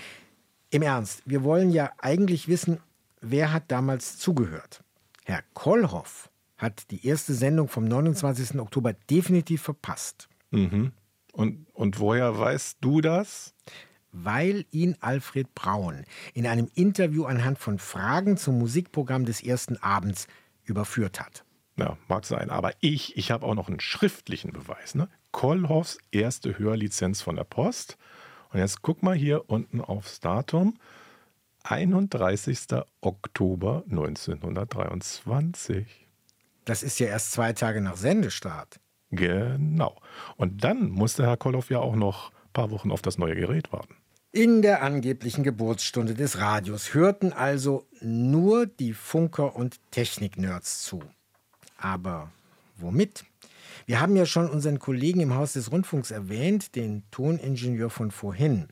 Im 0.70 0.82
Ernst, 0.82 1.24
wir 1.26 1.44
wollen 1.44 1.72
ja 1.72 1.92
eigentlich 1.98 2.48
wissen, 2.48 2.80
wer 3.20 3.52
hat 3.52 3.64
damals 3.68 4.18
zugehört. 4.18 4.82
Herr 5.26 5.44
Kollhoff 5.54 6.30
hat 6.60 6.92
die 6.92 7.08
erste 7.08 7.34
Sendung 7.34 7.68
vom 7.68 7.86
29. 7.86 8.60
Oktober 8.60 8.94
definitiv 9.10 9.64
verpasst. 9.64 10.30
Mhm. 10.52 10.92
Und, 11.34 11.66
und 11.74 12.00
woher 12.00 12.38
weißt 12.38 12.78
du 12.82 13.02
das? 13.02 13.56
Weil 14.12 14.66
ihn 14.72 14.96
Alfred 15.00 15.56
Braun 15.56 16.04
in 16.34 16.46
einem 16.46 16.70
Interview 16.76 17.26
anhand 17.26 17.58
von 17.60 17.80
Fragen 17.80 18.38
zum 18.38 18.60
Musikprogramm 18.60 19.26
des 19.26 19.42
ersten 19.42 19.78
Abends 19.78 20.28
überführt 20.66 21.20
hat. 21.20 21.44
Ja, 21.78 21.98
mag 22.08 22.26
sein. 22.26 22.50
Aber 22.50 22.74
ich, 22.82 23.18
ich 23.18 23.32
habe 23.32 23.46
auch 23.46 23.56
noch 23.56 23.70
einen 23.70 23.80
schriftlichen 23.80 24.52
Beweis. 24.52 24.96
Ne? 24.96 25.08
Kollhoffs 25.32 26.00
erste 26.12 26.60
Hörlizenz 26.60 27.22
von 27.22 27.38
der 27.38 27.46
Post. 27.46 27.98
Und 28.52 28.60
jetzt 28.60 28.82
guck 28.82 29.04
mal 29.04 29.16
hier 29.16 29.50
unten 29.50 29.80
aufs 29.80 30.20
Datum. 30.20 30.78
31. 31.64 32.68
Oktober 33.02 33.84
1923. 33.90 36.09
Das 36.70 36.84
ist 36.84 37.00
ja 37.00 37.08
erst 37.08 37.32
zwei 37.32 37.54
Tage 37.54 37.82
nach 37.82 37.98
Sendestart. 37.98 38.80
Genau. 39.10 40.00
Und 40.38 40.64
dann 40.64 40.92
musste 40.92 41.26
Herr 41.26 41.36
Kolloff 41.36 41.72
ja 41.72 41.80
auch 41.80 41.96
noch 41.96 42.30
ein 42.30 42.54
paar 42.54 42.70
Wochen 42.70 42.92
auf 42.92 43.02
das 43.02 43.18
neue 43.18 43.34
Gerät 43.34 43.74
warten. 43.74 43.96
In 44.32 44.62
der 44.62 44.84
angeblichen 44.84 45.44
Geburtsstunde 45.44 46.14
des 46.14 46.38
Radios 46.38 46.94
hörten 46.94 47.34
also 47.34 47.88
nur 48.02 48.68
die 48.68 48.94
Funker 48.94 49.56
und 49.56 49.78
Technik-Nerds 49.90 50.84
zu. 50.84 51.02
Aber 51.76 52.30
womit? 52.78 53.26
Wir 53.88 54.00
haben 54.00 54.16
ja 54.16 54.28
schon 54.28 54.48
unseren 54.48 54.78
Kollegen 54.78 55.22
im 55.22 55.34
Haus 55.34 55.54
des 55.54 55.72
Rundfunks 55.72 56.12
erwähnt, 56.12 56.76
den 56.76 57.02
Toningenieur 57.10 57.90
von 57.90 58.12
vorhin. 58.12 58.68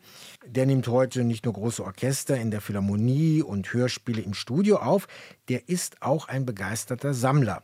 Der 0.45 0.67
nimmt 0.67 0.87
heute 0.87 1.23
nicht 1.23 1.45
nur 1.45 1.55
große 1.55 1.83
Orchester 1.83 2.37
in 2.37 2.51
der 2.51 2.61
Philharmonie 2.61 3.41
und 3.41 3.73
Hörspiele 3.73 4.21
im 4.21 4.35
Studio 4.35 4.77
auf, 4.77 5.07
der 5.49 5.67
ist 5.67 6.03
auch 6.03 6.27
ein 6.27 6.45
begeisterter 6.45 7.15
Sammler. 7.15 7.63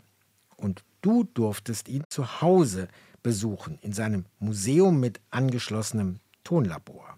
Und 0.57 0.83
du 1.01 1.23
durftest 1.23 1.87
ihn 1.89 2.03
zu 2.09 2.41
Hause 2.41 2.87
besuchen, 3.21 3.79
in 3.81 3.93
seinem 3.93 4.25
Museum 4.39 4.99
mit 4.99 5.19
angeschlossenem 5.31 6.19
Tonlabor. 6.43 7.17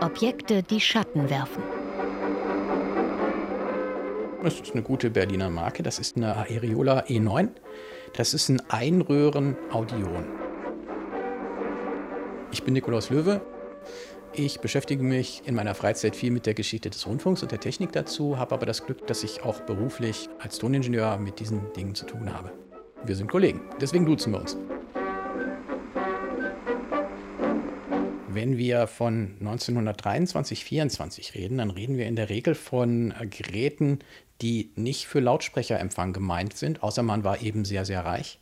Objekte, 0.00 0.62
die 0.62 0.80
Schatten 0.80 1.30
werfen. 1.30 1.62
Das 4.42 4.60
ist 4.60 4.72
eine 4.72 4.82
gute 4.82 5.08
Berliner 5.10 5.48
Marke. 5.48 5.82
Das 5.82 5.98
ist 5.98 6.16
eine 6.16 6.36
Aerola 6.36 7.04
E9. 7.04 7.48
Das 8.14 8.34
ist 8.34 8.50
ein 8.50 8.60
Einröhren-Audion. 8.68 10.26
Ich 12.52 12.62
bin 12.62 12.74
Nikolaus 12.74 13.08
Löwe. 13.08 13.40
Ich 14.36 14.58
beschäftige 14.58 15.04
mich 15.04 15.42
in 15.44 15.54
meiner 15.54 15.76
Freizeit 15.76 16.16
viel 16.16 16.32
mit 16.32 16.44
der 16.44 16.54
Geschichte 16.54 16.90
des 16.90 17.06
Rundfunks 17.06 17.44
und 17.44 17.52
der 17.52 17.60
Technik 17.60 17.92
dazu, 17.92 18.36
habe 18.36 18.56
aber 18.56 18.66
das 18.66 18.84
Glück, 18.84 19.06
dass 19.06 19.22
ich 19.22 19.44
auch 19.44 19.60
beruflich 19.60 20.28
als 20.40 20.58
Toningenieur 20.58 21.18
mit 21.18 21.38
diesen 21.38 21.72
Dingen 21.74 21.94
zu 21.94 22.04
tun 22.04 22.34
habe. 22.34 22.50
Wir 23.04 23.14
sind 23.14 23.30
Kollegen, 23.30 23.60
deswegen 23.80 24.06
duzen 24.06 24.32
wir 24.32 24.40
uns. 24.40 24.56
Wenn 28.26 28.58
wir 28.58 28.88
von 28.88 29.36
1923, 29.38 30.64
24 30.64 31.34
reden, 31.36 31.58
dann 31.58 31.70
reden 31.70 31.96
wir 31.96 32.06
in 32.06 32.16
der 32.16 32.28
Regel 32.28 32.56
von 32.56 33.14
Geräten, 33.30 34.00
die 34.42 34.72
nicht 34.74 35.06
für 35.06 35.20
Lautsprecherempfang 35.20 36.12
gemeint 36.12 36.56
sind, 36.56 36.82
außer 36.82 37.04
man 37.04 37.22
war 37.22 37.40
eben 37.40 37.64
sehr, 37.64 37.84
sehr 37.84 38.04
reich. 38.04 38.40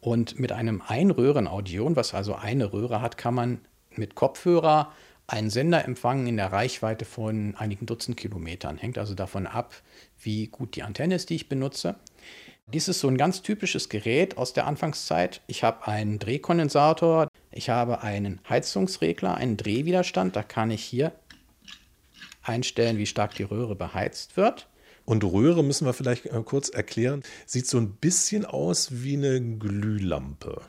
Und 0.00 0.38
mit 0.38 0.52
einem 0.52 0.82
Einröhren-Audion, 0.86 1.96
was 1.96 2.14
also 2.14 2.36
eine 2.36 2.72
Röhre 2.72 3.02
hat, 3.02 3.18
kann 3.18 3.34
man 3.34 3.60
mit 3.96 4.14
Kopfhörer 4.14 4.92
einen 5.32 5.50
Sender 5.50 5.84
empfangen 5.84 6.26
in 6.26 6.36
der 6.36 6.52
Reichweite 6.52 7.06
von 7.06 7.54
einigen 7.56 7.86
Dutzend 7.86 8.18
Kilometern. 8.18 8.76
Hängt 8.76 8.98
also 8.98 9.14
davon 9.14 9.46
ab, 9.46 9.74
wie 10.20 10.48
gut 10.48 10.76
die 10.76 10.82
Antenne 10.82 11.14
ist, 11.14 11.30
die 11.30 11.36
ich 11.36 11.48
benutze. 11.48 11.96
Dies 12.66 12.86
ist 12.86 13.00
so 13.00 13.08
ein 13.08 13.16
ganz 13.16 13.40
typisches 13.40 13.88
Gerät 13.88 14.36
aus 14.36 14.52
der 14.52 14.66
Anfangszeit. 14.66 15.40
Ich 15.46 15.64
habe 15.64 15.86
einen 15.86 16.18
Drehkondensator, 16.18 17.28
ich 17.50 17.70
habe 17.70 18.02
einen 18.02 18.40
Heizungsregler, 18.48 19.34
einen 19.34 19.56
Drehwiderstand. 19.56 20.36
Da 20.36 20.42
kann 20.42 20.70
ich 20.70 20.84
hier 20.84 21.12
einstellen, 22.42 22.98
wie 22.98 23.06
stark 23.06 23.34
die 23.34 23.42
Röhre 23.42 23.74
beheizt 23.74 24.36
wird. 24.36 24.68
Und 25.06 25.24
Röhre 25.24 25.64
müssen 25.64 25.86
wir 25.86 25.94
vielleicht 25.94 26.26
äh, 26.26 26.42
kurz 26.44 26.68
erklären. 26.68 27.22
Sieht 27.46 27.66
so 27.66 27.78
ein 27.78 27.94
bisschen 27.94 28.44
aus 28.44 29.02
wie 29.02 29.16
eine 29.16 29.40
Glühlampe. 29.40 30.60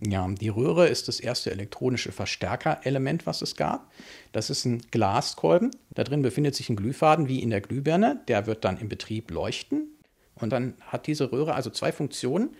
Ja, 0.00 0.28
die 0.28 0.48
Röhre 0.48 0.86
ist 0.86 1.08
das 1.08 1.18
erste 1.18 1.50
elektronische 1.50 2.12
Verstärkerelement, 2.12 3.26
was 3.26 3.42
es 3.42 3.56
gab. 3.56 3.90
Das 4.32 4.48
ist 4.48 4.64
ein 4.64 4.82
Glaskolben. 4.90 5.70
Da 5.90 6.04
drin 6.04 6.22
befindet 6.22 6.54
sich 6.54 6.68
ein 6.68 6.76
Glühfaden 6.76 7.26
wie 7.26 7.42
in 7.42 7.50
der 7.50 7.60
Glühbirne. 7.60 8.20
Der 8.28 8.46
wird 8.46 8.64
dann 8.64 8.78
im 8.78 8.88
Betrieb 8.88 9.30
leuchten. 9.30 9.88
Und 10.36 10.50
dann 10.50 10.74
hat 10.80 11.08
diese 11.08 11.32
Röhre 11.32 11.54
also 11.54 11.70
zwei 11.70 11.90
Funktionen. 11.90 12.50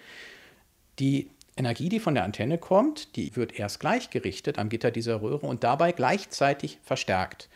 Die 0.98 1.30
Energie, 1.56 1.88
die 1.88 2.00
von 2.00 2.14
der 2.14 2.24
Antenne 2.24 2.58
kommt, 2.58 3.14
die 3.16 3.34
wird 3.36 3.58
erst 3.58 3.78
gleichgerichtet 3.78 4.58
am 4.58 4.68
Gitter 4.68 4.90
dieser 4.90 5.22
Röhre 5.22 5.46
und 5.46 5.62
dabei 5.62 5.92
gleichzeitig 5.92 6.78
verstärkt. 6.82 7.48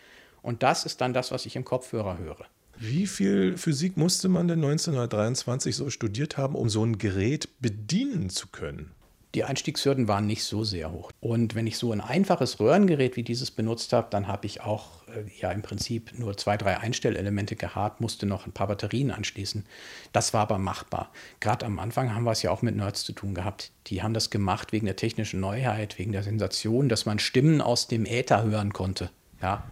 Und 0.42 0.62
das 0.62 0.84
ist 0.84 1.00
dann 1.00 1.12
das, 1.12 1.32
was 1.32 1.46
ich 1.46 1.56
im 1.56 1.64
Kopfhörer 1.64 2.18
höre. 2.18 2.46
Wie 2.78 3.06
viel 3.06 3.56
Physik 3.56 3.96
musste 3.96 4.28
man 4.28 4.48
denn 4.48 4.58
1923 4.58 5.76
so 5.76 5.90
studiert 5.90 6.36
haben, 6.36 6.54
um 6.54 6.68
so 6.68 6.84
ein 6.84 6.98
Gerät 6.98 7.48
bedienen 7.60 8.30
zu 8.30 8.48
können? 8.48 8.92
Die 9.34 9.44
Einstiegshürden 9.44 10.08
waren 10.08 10.26
nicht 10.26 10.44
so 10.44 10.62
sehr 10.62 10.92
hoch. 10.92 11.10
Und 11.20 11.54
wenn 11.54 11.66
ich 11.66 11.78
so 11.78 11.90
ein 11.90 12.02
einfaches 12.02 12.60
Röhrengerät 12.60 13.16
wie 13.16 13.22
dieses 13.22 13.50
benutzt 13.50 13.94
habe, 13.94 14.08
dann 14.10 14.28
habe 14.28 14.44
ich 14.46 14.60
auch 14.60 15.06
äh, 15.08 15.24
ja 15.40 15.50
im 15.50 15.62
Prinzip 15.62 16.18
nur 16.18 16.36
zwei, 16.36 16.58
drei 16.58 16.78
Einstellelemente 16.78 17.56
gehabt, 17.56 18.02
musste 18.02 18.26
noch 18.26 18.46
ein 18.46 18.52
paar 18.52 18.66
Batterien 18.66 19.10
anschließen. 19.10 19.64
Das 20.12 20.34
war 20.34 20.42
aber 20.42 20.58
machbar. 20.58 21.10
Gerade 21.40 21.64
am 21.64 21.78
Anfang 21.78 22.14
haben 22.14 22.24
wir 22.24 22.32
es 22.32 22.42
ja 22.42 22.50
auch 22.50 22.60
mit 22.60 22.76
Nerds 22.76 23.04
zu 23.04 23.12
tun 23.12 23.34
gehabt. 23.34 23.70
Die 23.86 24.02
haben 24.02 24.12
das 24.12 24.28
gemacht 24.28 24.72
wegen 24.72 24.84
der 24.84 24.96
technischen 24.96 25.40
Neuheit, 25.40 25.98
wegen 25.98 26.12
der 26.12 26.22
Sensation, 26.22 26.90
dass 26.90 27.06
man 27.06 27.18
Stimmen 27.18 27.62
aus 27.62 27.88
dem 27.88 28.04
Äther 28.04 28.42
hören 28.42 28.74
konnte. 28.74 29.10
Ja, 29.40 29.64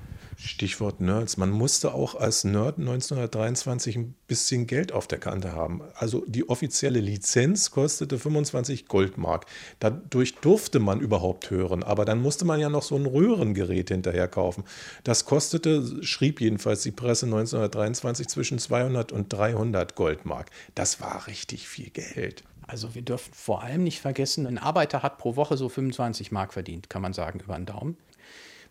Stichwort 0.42 1.00
Nerds. 1.00 1.36
Man 1.36 1.50
musste 1.50 1.92
auch 1.92 2.14
als 2.14 2.44
Nerd 2.44 2.78
1923 2.78 3.96
ein 3.96 4.14
bisschen 4.26 4.66
Geld 4.66 4.92
auf 4.92 5.06
der 5.06 5.18
Kante 5.18 5.52
haben. 5.52 5.82
Also 5.94 6.24
die 6.26 6.48
offizielle 6.48 7.00
Lizenz 7.00 7.70
kostete 7.70 8.18
25 8.18 8.86
Goldmark. 8.86 9.46
Dadurch 9.78 10.36
durfte 10.36 10.80
man 10.80 11.00
überhaupt 11.00 11.50
hören. 11.50 11.82
Aber 11.82 12.04
dann 12.04 12.22
musste 12.22 12.44
man 12.44 12.58
ja 12.58 12.68
noch 12.68 12.82
so 12.82 12.96
ein 12.96 13.06
Röhrengerät 13.06 13.90
hinterher 13.90 14.28
kaufen. 14.28 14.64
Das 15.04 15.24
kostete, 15.24 16.02
schrieb 16.04 16.40
jedenfalls 16.40 16.82
die 16.82 16.92
Presse 16.92 17.26
1923, 17.26 18.28
zwischen 18.28 18.58
200 18.58 19.12
und 19.12 19.32
300 19.32 19.94
Goldmark. 19.94 20.50
Das 20.74 21.00
war 21.00 21.26
richtig 21.26 21.68
viel 21.68 21.90
Geld. 21.90 22.44
Also 22.66 22.94
wir 22.94 23.02
dürfen 23.02 23.34
vor 23.34 23.62
allem 23.64 23.82
nicht 23.82 24.00
vergessen, 24.00 24.46
ein 24.46 24.56
Arbeiter 24.56 25.02
hat 25.02 25.18
pro 25.18 25.34
Woche 25.34 25.56
so 25.56 25.68
25 25.68 26.30
Mark 26.30 26.52
verdient, 26.52 26.88
kann 26.88 27.02
man 27.02 27.12
sagen, 27.12 27.40
über 27.40 27.56
den 27.56 27.66
Daumen. 27.66 27.96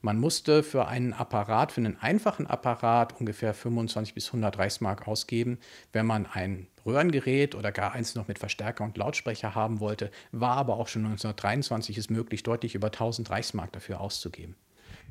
Man 0.02 0.18
musste 0.18 0.64
für 0.64 0.88
einen 0.88 1.12
Apparat, 1.12 1.74
für 1.74 1.82
einen 1.82 1.98
einfachen 2.00 2.48
Apparat 2.48 3.20
ungefähr 3.20 3.54
25 3.54 4.14
bis 4.14 4.28
100 4.28 4.58
Reichsmark 4.58 5.10
ausgeben. 5.10 5.60
Wenn 5.92 6.06
man 6.06 6.26
ein 6.26 6.68
Röhrengerät 6.86 7.54
oder 7.54 7.74
gar 7.74 7.92
eins 7.92 8.16
noch 8.16 8.30
mit 8.30 8.40
Verstärker 8.40 8.86
und 8.86 8.98
Lautsprecher 8.98 9.56
haben 9.56 9.82
wollte, 9.82 10.10
war 10.32 10.56
aber 10.56 10.78
auch 10.78 10.88
schon 10.88 11.04
1923 11.04 11.98
es 11.98 12.10
möglich, 12.10 12.44
deutlich 12.44 12.76
über 12.76 12.88
1000 12.88 13.30
Reichsmark 13.30 13.74
dafür 13.74 14.00
auszugeben. 14.00 14.56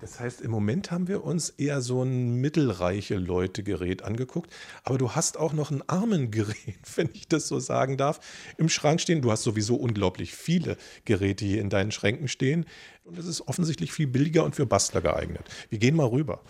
Das 0.01 0.21
heißt, 0.21 0.41
im 0.43 0.51
Moment 0.51 0.91
haben 0.91 1.09
wir 1.09 1.25
uns 1.25 1.51
eher 1.51 1.81
so 1.81 2.03
ein 2.03 2.35
mittelreiche 2.35 3.17
Leute-Gerät 3.17 4.03
angeguckt. 4.03 4.53
Aber 4.85 4.97
du 4.97 5.13
hast 5.13 5.37
auch 5.37 5.53
noch 5.53 5.71
ein 5.71 5.83
Armengerät, 5.89 6.57
wenn 6.97 7.11
ich 7.13 7.29
das 7.29 7.49
so 7.49 7.59
sagen 7.59 7.97
darf, 7.97 8.21
im 8.59 8.69
Schrank 8.69 9.01
stehen. 9.01 9.23
Du 9.23 9.33
hast 9.33 9.43
sowieso 9.43 9.77
unglaublich 9.77 10.35
viele 10.35 10.77
Geräte 11.05 11.45
hier 11.45 11.61
in 11.61 11.71
deinen 11.71 11.91
Schränken 11.91 12.29
stehen. 12.29 12.67
Und 13.05 13.19
es 13.19 13.27
ist 13.27 13.49
offensichtlich 13.49 13.93
viel 13.93 14.07
billiger 14.07 14.45
und 14.45 14.55
für 14.55 14.67
Bastler 14.67 15.01
geeignet. 15.01 15.43
Wir 15.69 15.79
gehen 15.79 15.97
mal 15.97 16.07
rüber. 16.07 16.41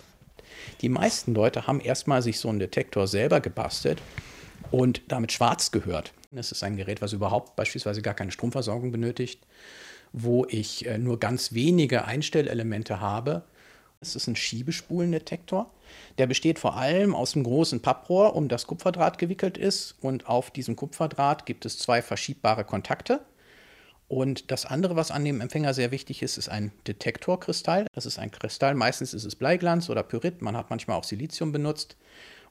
Die 0.80 0.88
meisten 0.88 1.34
Leute 1.34 1.66
haben 1.66 1.80
erstmal 1.80 2.22
sich 2.22 2.38
so 2.38 2.48
einen 2.48 2.58
Detektor 2.58 3.06
selber 3.06 3.40
gebastelt 3.40 4.02
und 4.70 5.02
damit 5.08 5.32
schwarz 5.32 5.70
gehört. 5.70 6.12
Das 6.30 6.52
ist 6.52 6.62
ein 6.62 6.76
Gerät, 6.76 7.00
was 7.00 7.14
überhaupt 7.14 7.56
beispielsweise 7.56 8.02
gar 8.02 8.14
keine 8.14 8.30
Stromversorgung 8.30 8.92
benötigt 8.92 9.40
wo 10.12 10.46
ich 10.48 10.86
äh, 10.86 10.98
nur 10.98 11.18
ganz 11.18 11.52
wenige 11.52 12.04
Einstellelemente 12.04 13.00
habe. 13.00 13.42
Es 14.00 14.14
ist 14.14 14.28
ein 14.28 14.36
Schiebespulendetektor. 14.36 15.70
Der 16.18 16.26
besteht 16.26 16.58
vor 16.58 16.76
allem 16.76 17.14
aus 17.14 17.34
einem 17.34 17.44
großen 17.44 17.80
Papprohr, 17.80 18.36
um 18.36 18.48
das 18.48 18.66
Kupferdraht 18.66 19.18
gewickelt 19.18 19.58
ist. 19.58 19.96
Und 20.00 20.28
auf 20.28 20.50
diesem 20.50 20.76
Kupferdraht 20.76 21.46
gibt 21.46 21.66
es 21.66 21.78
zwei 21.78 22.02
verschiebbare 22.02 22.64
Kontakte. 22.64 23.20
Und 24.08 24.50
das 24.50 24.64
andere, 24.64 24.96
was 24.96 25.10
an 25.10 25.24
dem 25.24 25.40
Empfänger 25.40 25.74
sehr 25.74 25.90
wichtig 25.90 26.22
ist, 26.22 26.38
ist 26.38 26.48
ein 26.48 26.72
Detektorkristall. 26.86 27.86
Das 27.92 28.06
ist 28.06 28.18
ein 28.18 28.30
Kristall, 28.30 28.74
meistens 28.74 29.12
ist 29.12 29.24
es 29.24 29.36
Bleiglanz 29.36 29.90
oder 29.90 30.02
Pyrit, 30.02 30.40
man 30.40 30.56
hat 30.56 30.70
manchmal 30.70 30.96
auch 30.96 31.04
Silizium 31.04 31.52
benutzt. 31.52 31.96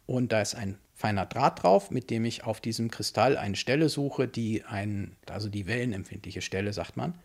Und 0.05 0.31
da 0.31 0.41
ist 0.41 0.55
ein 0.55 0.77
feiner 0.93 1.25
Draht 1.25 1.63
drauf, 1.63 1.89
mit 1.89 2.09
dem 2.11 2.25
ich 2.25 2.43
auf 2.43 2.61
diesem 2.61 2.91
Kristall 2.91 3.37
eine 3.37 3.55
Stelle 3.55 3.89
suche, 3.89 4.27
die 4.27 4.63
ein, 4.65 5.15
also 5.29 5.49
die 5.49 5.65
wellenempfindliche 5.67 6.41
Stelle, 6.41 6.73
sagt 6.73 6.95
man. 6.95 7.15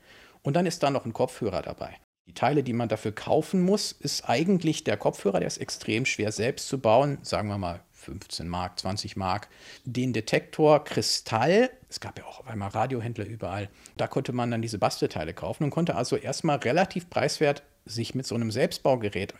Und 0.43 0.55
dann 0.55 0.67
ist 0.67 0.83
da 0.83 0.91
noch 0.91 1.05
ein 1.05 1.13
Kopfhörer 1.13 1.63
dabei. 1.63 1.97
Die 2.27 2.35
Teile, 2.35 2.63
die 2.63 2.73
man 2.73 2.89
dafür 2.89 3.13
kaufen 3.13 3.63
muss, 3.63 3.93
ist 3.93 4.29
eigentlich 4.29 4.85
der 4.85 4.97
Kopfhörer, 4.97 5.41
der 5.41 5.49
ist 5.49 5.59
extrem 5.59 6.07
schwer 6.07 6.31
selbst 6.31 6.69
zu 6.69 6.79
bauen, 6.79 7.19
sagen 7.23 7.49
wir 7.49 7.59
mal 7.59 7.81
15 7.93 8.49
Mark, 8.49 8.79
20 8.79 9.17
Mark. 9.17 9.49
Den 9.85 10.13
Detektor 10.13 10.85
Kristall, 10.85 11.71
es 11.89 12.01
gab 12.01 12.19
ja 12.19 12.25
auch 12.25 12.41
auf 12.41 12.49
einmal 12.49 12.71
Radiohändler 12.71 13.27
überall, 13.27 13.69
da 13.97 14.07
konnte 14.07 14.33
man 14.33 14.51
dann 14.51 14.63
diese 14.63 14.79
Bastelteile 14.79 15.35
kaufen 15.35 15.65
und 15.65 15.71
konnte 15.71 15.97
also 15.97 16.17
erstmal 16.17 16.59
relativ 16.59 17.11
preiswert 17.11 17.63
sich 17.85 18.15
mit 18.15 18.27
so 18.27 18.35
einem 18.35 18.51
Selbstbaugerät 18.51 19.35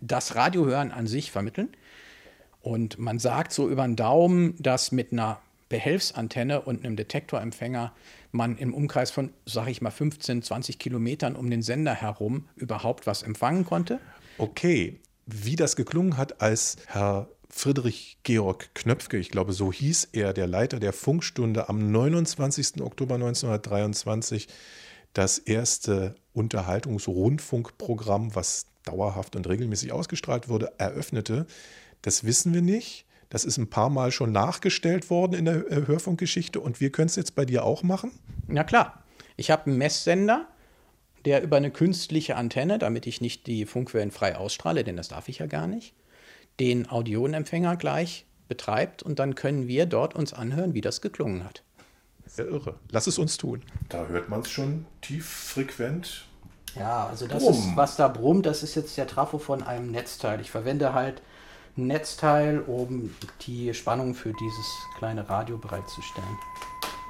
das 0.00 0.34
Radiohören 0.34 0.90
an 0.90 1.06
sich 1.06 1.30
vermitteln. 1.30 1.68
Und 2.60 2.98
man 2.98 3.18
sagt 3.18 3.52
so 3.52 3.68
über 3.68 3.82
den 3.84 3.96
Daumen, 3.96 4.54
dass 4.58 4.90
mit 4.90 5.12
einer 5.12 5.40
Behelfsantenne 5.68 6.62
und 6.62 6.84
einem 6.84 6.96
Detektorempfänger 6.96 7.92
man 8.34 8.58
im 8.58 8.74
Umkreis 8.74 9.10
von, 9.10 9.32
sage 9.46 9.70
ich 9.70 9.80
mal, 9.80 9.90
15, 9.90 10.42
20 10.42 10.78
Kilometern 10.78 11.36
um 11.36 11.48
den 11.48 11.62
Sender 11.62 11.94
herum 11.94 12.48
überhaupt 12.56 13.06
was 13.06 13.22
empfangen 13.22 13.64
konnte. 13.64 14.00
Okay, 14.38 15.00
wie 15.26 15.56
das 15.56 15.76
geklungen 15.76 16.16
hat, 16.16 16.42
als 16.42 16.76
Herr 16.86 17.28
Friedrich 17.48 18.18
Georg 18.24 18.74
Knöpfke, 18.74 19.16
ich 19.16 19.30
glaube, 19.30 19.52
so 19.52 19.72
hieß 19.72 20.08
er, 20.12 20.32
der 20.32 20.48
Leiter 20.48 20.80
der 20.80 20.92
Funkstunde 20.92 21.68
am 21.68 21.92
29. 21.92 22.82
Oktober 22.82 23.14
1923, 23.14 24.48
das 25.12 25.38
erste 25.38 26.16
Unterhaltungsrundfunkprogramm, 26.32 28.34
was 28.34 28.66
dauerhaft 28.82 29.36
und 29.36 29.48
regelmäßig 29.48 29.92
ausgestrahlt 29.92 30.48
wurde, 30.48 30.72
eröffnete. 30.78 31.46
Das 32.02 32.24
wissen 32.24 32.52
wir 32.52 32.62
nicht. 32.62 33.03
Das 33.30 33.44
ist 33.44 33.56
ein 33.56 33.68
paar 33.68 33.90
Mal 33.90 34.12
schon 34.12 34.32
nachgestellt 34.32 35.10
worden 35.10 35.34
in 35.34 35.44
der 35.44 35.70
äh, 35.70 35.86
Hörfunkgeschichte 35.86 36.60
und 36.60 36.80
wir 36.80 36.90
können 36.90 37.08
es 37.08 37.16
jetzt 37.16 37.34
bei 37.34 37.44
dir 37.44 37.64
auch 37.64 37.82
machen? 37.82 38.12
Na 38.46 38.64
klar. 38.64 39.02
Ich 39.36 39.50
habe 39.50 39.66
einen 39.66 39.78
Messsender, 39.78 40.46
der 41.24 41.42
über 41.42 41.56
eine 41.56 41.70
künstliche 41.70 42.36
Antenne, 42.36 42.78
damit 42.78 43.06
ich 43.06 43.20
nicht 43.20 43.46
die 43.46 43.66
Funkwellen 43.66 44.10
frei 44.10 44.36
ausstrahle, 44.36 44.84
denn 44.84 44.96
das 44.96 45.08
darf 45.08 45.28
ich 45.28 45.38
ja 45.38 45.46
gar 45.46 45.66
nicht, 45.66 45.94
den 46.60 46.88
Audionempfänger 46.88 47.76
gleich 47.76 48.26
betreibt 48.48 49.02
und 49.02 49.18
dann 49.18 49.34
können 49.34 49.66
wir 49.66 49.86
dort 49.86 50.14
uns 50.14 50.32
anhören, 50.32 50.74
wie 50.74 50.80
das 50.80 51.00
geklungen 51.00 51.44
hat. 51.44 51.62
Sehr 52.26 52.46
irre. 52.46 52.78
Lass 52.90 53.06
es 53.06 53.18
uns 53.18 53.36
tun. 53.36 53.62
Da 53.88 54.06
hört 54.06 54.28
man 54.28 54.40
es 54.40 54.50
schon 54.50 54.86
tieffrequent. 55.00 56.26
Ja, 56.76 57.06
also 57.06 57.26
das 57.26 57.42
Brumm. 57.42 57.52
ist, 57.52 57.76
was 57.76 57.96
da 57.96 58.08
brummt, 58.08 58.46
das 58.46 58.62
ist 58.62 58.74
jetzt 58.74 58.96
der 58.96 59.06
Trafo 59.06 59.38
von 59.38 59.62
einem 59.62 59.90
Netzteil. 59.90 60.40
Ich 60.40 60.50
verwende 60.50 60.92
halt 60.92 61.22
Netzteil, 61.76 62.60
um 62.60 63.14
die 63.42 63.74
Spannung 63.74 64.14
für 64.14 64.32
dieses 64.32 64.86
kleine 64.96 65.28
Radio 65.28 65.58
bereitzustellen. 65.58 66.38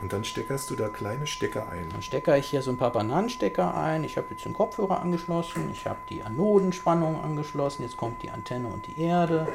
Und 0.01 0.12
dann 0.12 0.25
steckerst 0.25 0.71
du 0.71 0.77
da 0.77 0.89
kleine 0.89 1.27
Stecker 1.27 1.69
ein. 1.69 1.89
Dann 1.91 2.03
stecke 2.03 2.37
ich 2.37 2.47
hier 2.47 2.62
so 2.62 2.71
ein 2.71 2.79
paar 2.79 2.93
Bananenstecker 2.93 3.75
ein. 3.75 4.05
Ich 4.05 4.17
habe 4.17 4.27
jetzt 4.31 4.45
den 4.45 4.53
Kopfhörer 4.53 5.01
angeschlossen. 5.01 5.71
Ich 5.73 5.87
habe 5.87 5.99
die 6.11 6.23
Anodenspannung 6.23 7.23
angeschlossen. 7.23 7.83
Jetzt 7.83 7.97
kommt 7.97 8.23
die 8.23 8.31
Antenne 8.31 8.69
und 8.69 8.87
die 8.87 9.03
Erde. 9.03 9.47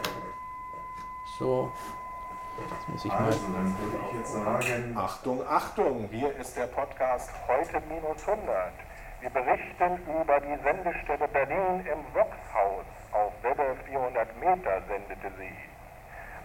So. 1.38 1.72
Jetzt 2.58 2.90
muss 2.90 3.06
ich 3.06 3.12
mal. 3.12 3.26
Also, 3.26 3.40
dann 3.54 3.76
würde 3.80 3.98
ich 4.10 4.18
jetzt 4.18 4.34
sagen: 4.34 4.98
Achtung, 4.98 5.42
Achtung! 5.48 6.10
Hier 6.12 6.36
ist 6.38 6.56
der 6.56 6.68
Podcast 6.68 7.32
heute 7.48 7.82
minus 7.88 8.28
100. 8.28 8.74
Wir 9.22 9.30
berichten 9.30 10.22
über 10.22 10.40
die 10.40 10.64
Sendestelle 10.64 11.28
Berlin 11.28 11.86
im 11.86 12.14
Voxhaus. 12.14 12.86
Welle 13.60 13.76
400 13.86 14.40
Meter 14.40 14.82
sendete 14.88 15.30
sie. 15.38 15.54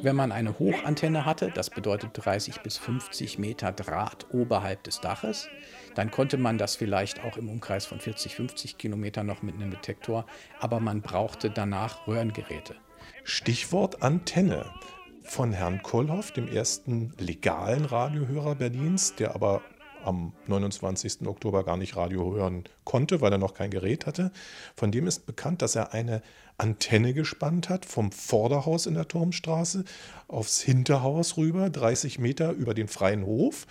Wenn 0.02 0.16
man 0.16 0.32
eine 0.32 0.60
Hochantenne 0.60 1.26
hatte, 1.26 1.52
das 1.54 1.70
bedeutet 1.70 2.12
30 2.14 2.62
bis 2.62 2.78
50 2.78 3.40
Meter 3.40 3.72
Draht 3.72 4.28
oberhalb 4.32 4.84
des 4.84 5.02
Daches, 5.02 5.50
dann 5.96 6.12
konnte 6.12 6.38
man 6.38 6.58
das 6.58 6.76
vielleicht 6.76 7.24
auch 7.24 7.38
im 7.38 7.50
Umkreis 7.50 7.86
von 7.86 8.00
40, 8.00 8.36
50 8.36 8.78
Kilometern 8.78 9.26
noch 9.26 9.42
mit 9.42 9.56
einem 9.56 9.72
Detektor, 9.72 10.26
aber 10.60 10.80
man 10.80 11.02
brauchte 11.02 11.50
danach 11.50 12.08
Röhrengeräte. 12.08 12.76
Stichwort 13.24 14.02
Antenne 14.02 14.66
von 15.24 15.52
Herrn 15.52 15.82
Kollhoff, 15.82 16.32
dem 16.32 16.48
ersten 16.48 17.14
legalen 17.18 17.86
Radiohörer 17.86 18.56
Berlins, 18.56 19.16
der 19.16 19.36
aber 19.36 19.62
am 20.08 20.34
29. 20.48 21.28
Oktober 21.28 21.64
gar 21.64 21.78
nicht 21.78 21.96
Radio 21.96 22.34
hören 22.34 22.64
konnte, 22.86 23.22
weil 23.22 23.32
er 23.32 23.38
noch 23.38 23.54
kein 23.54 23.70
Gerät 23.70 24.06
hatte. 24.06 24.32
Von 24.76 24.92
dem 24.92 25.06
ist 25.06 25.26
bekannt, 25.26 25.62
dass 25.62 25.76
er 25.76 25.94
eine 25.94 26.22
Antenne 26.58 27.14
gespannt 27.14 27.70
hat 27.70 27.86
vom 27.86 28.12
Vorderhaus 28.12 28.86
in 28.86 28.94
der 28.96 29.08
Turmstraße 29.08 29.84
aufs 30.28 30.62
Hinterhaus 30.62 31.38
rüber, 31.38 31.70
30 31.70 32.20
Meter 32.20 32.52
über 32.54 32.74
den 32.74 32.88
freien 32.88 33.26
Hof. 33.26 33.68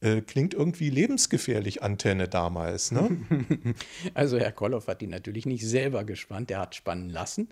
Äh, 0.00 0.20
klingt 0.20 0.52
irgendwie 0.52 0.90
lebensgefährlich, 0.90 1.82
Antenne 1.82 2.28
damals. 2.28 2.90
Ne? 2.90 3.16
Also 4.14 4.38
Herr 4.38 4.52
Kolloff 4.52 4.88
hat 4.88 5.00
die 5.00 5.06
natürlich 5.06 5.46
nicht 5.46 5.66
selber 5.66 6.04
gespannt, 6.04 6.50
er 6.50 6.60
hat 6.60 6.74
spannen 6.74 7.08
lassen. 7.08 7.48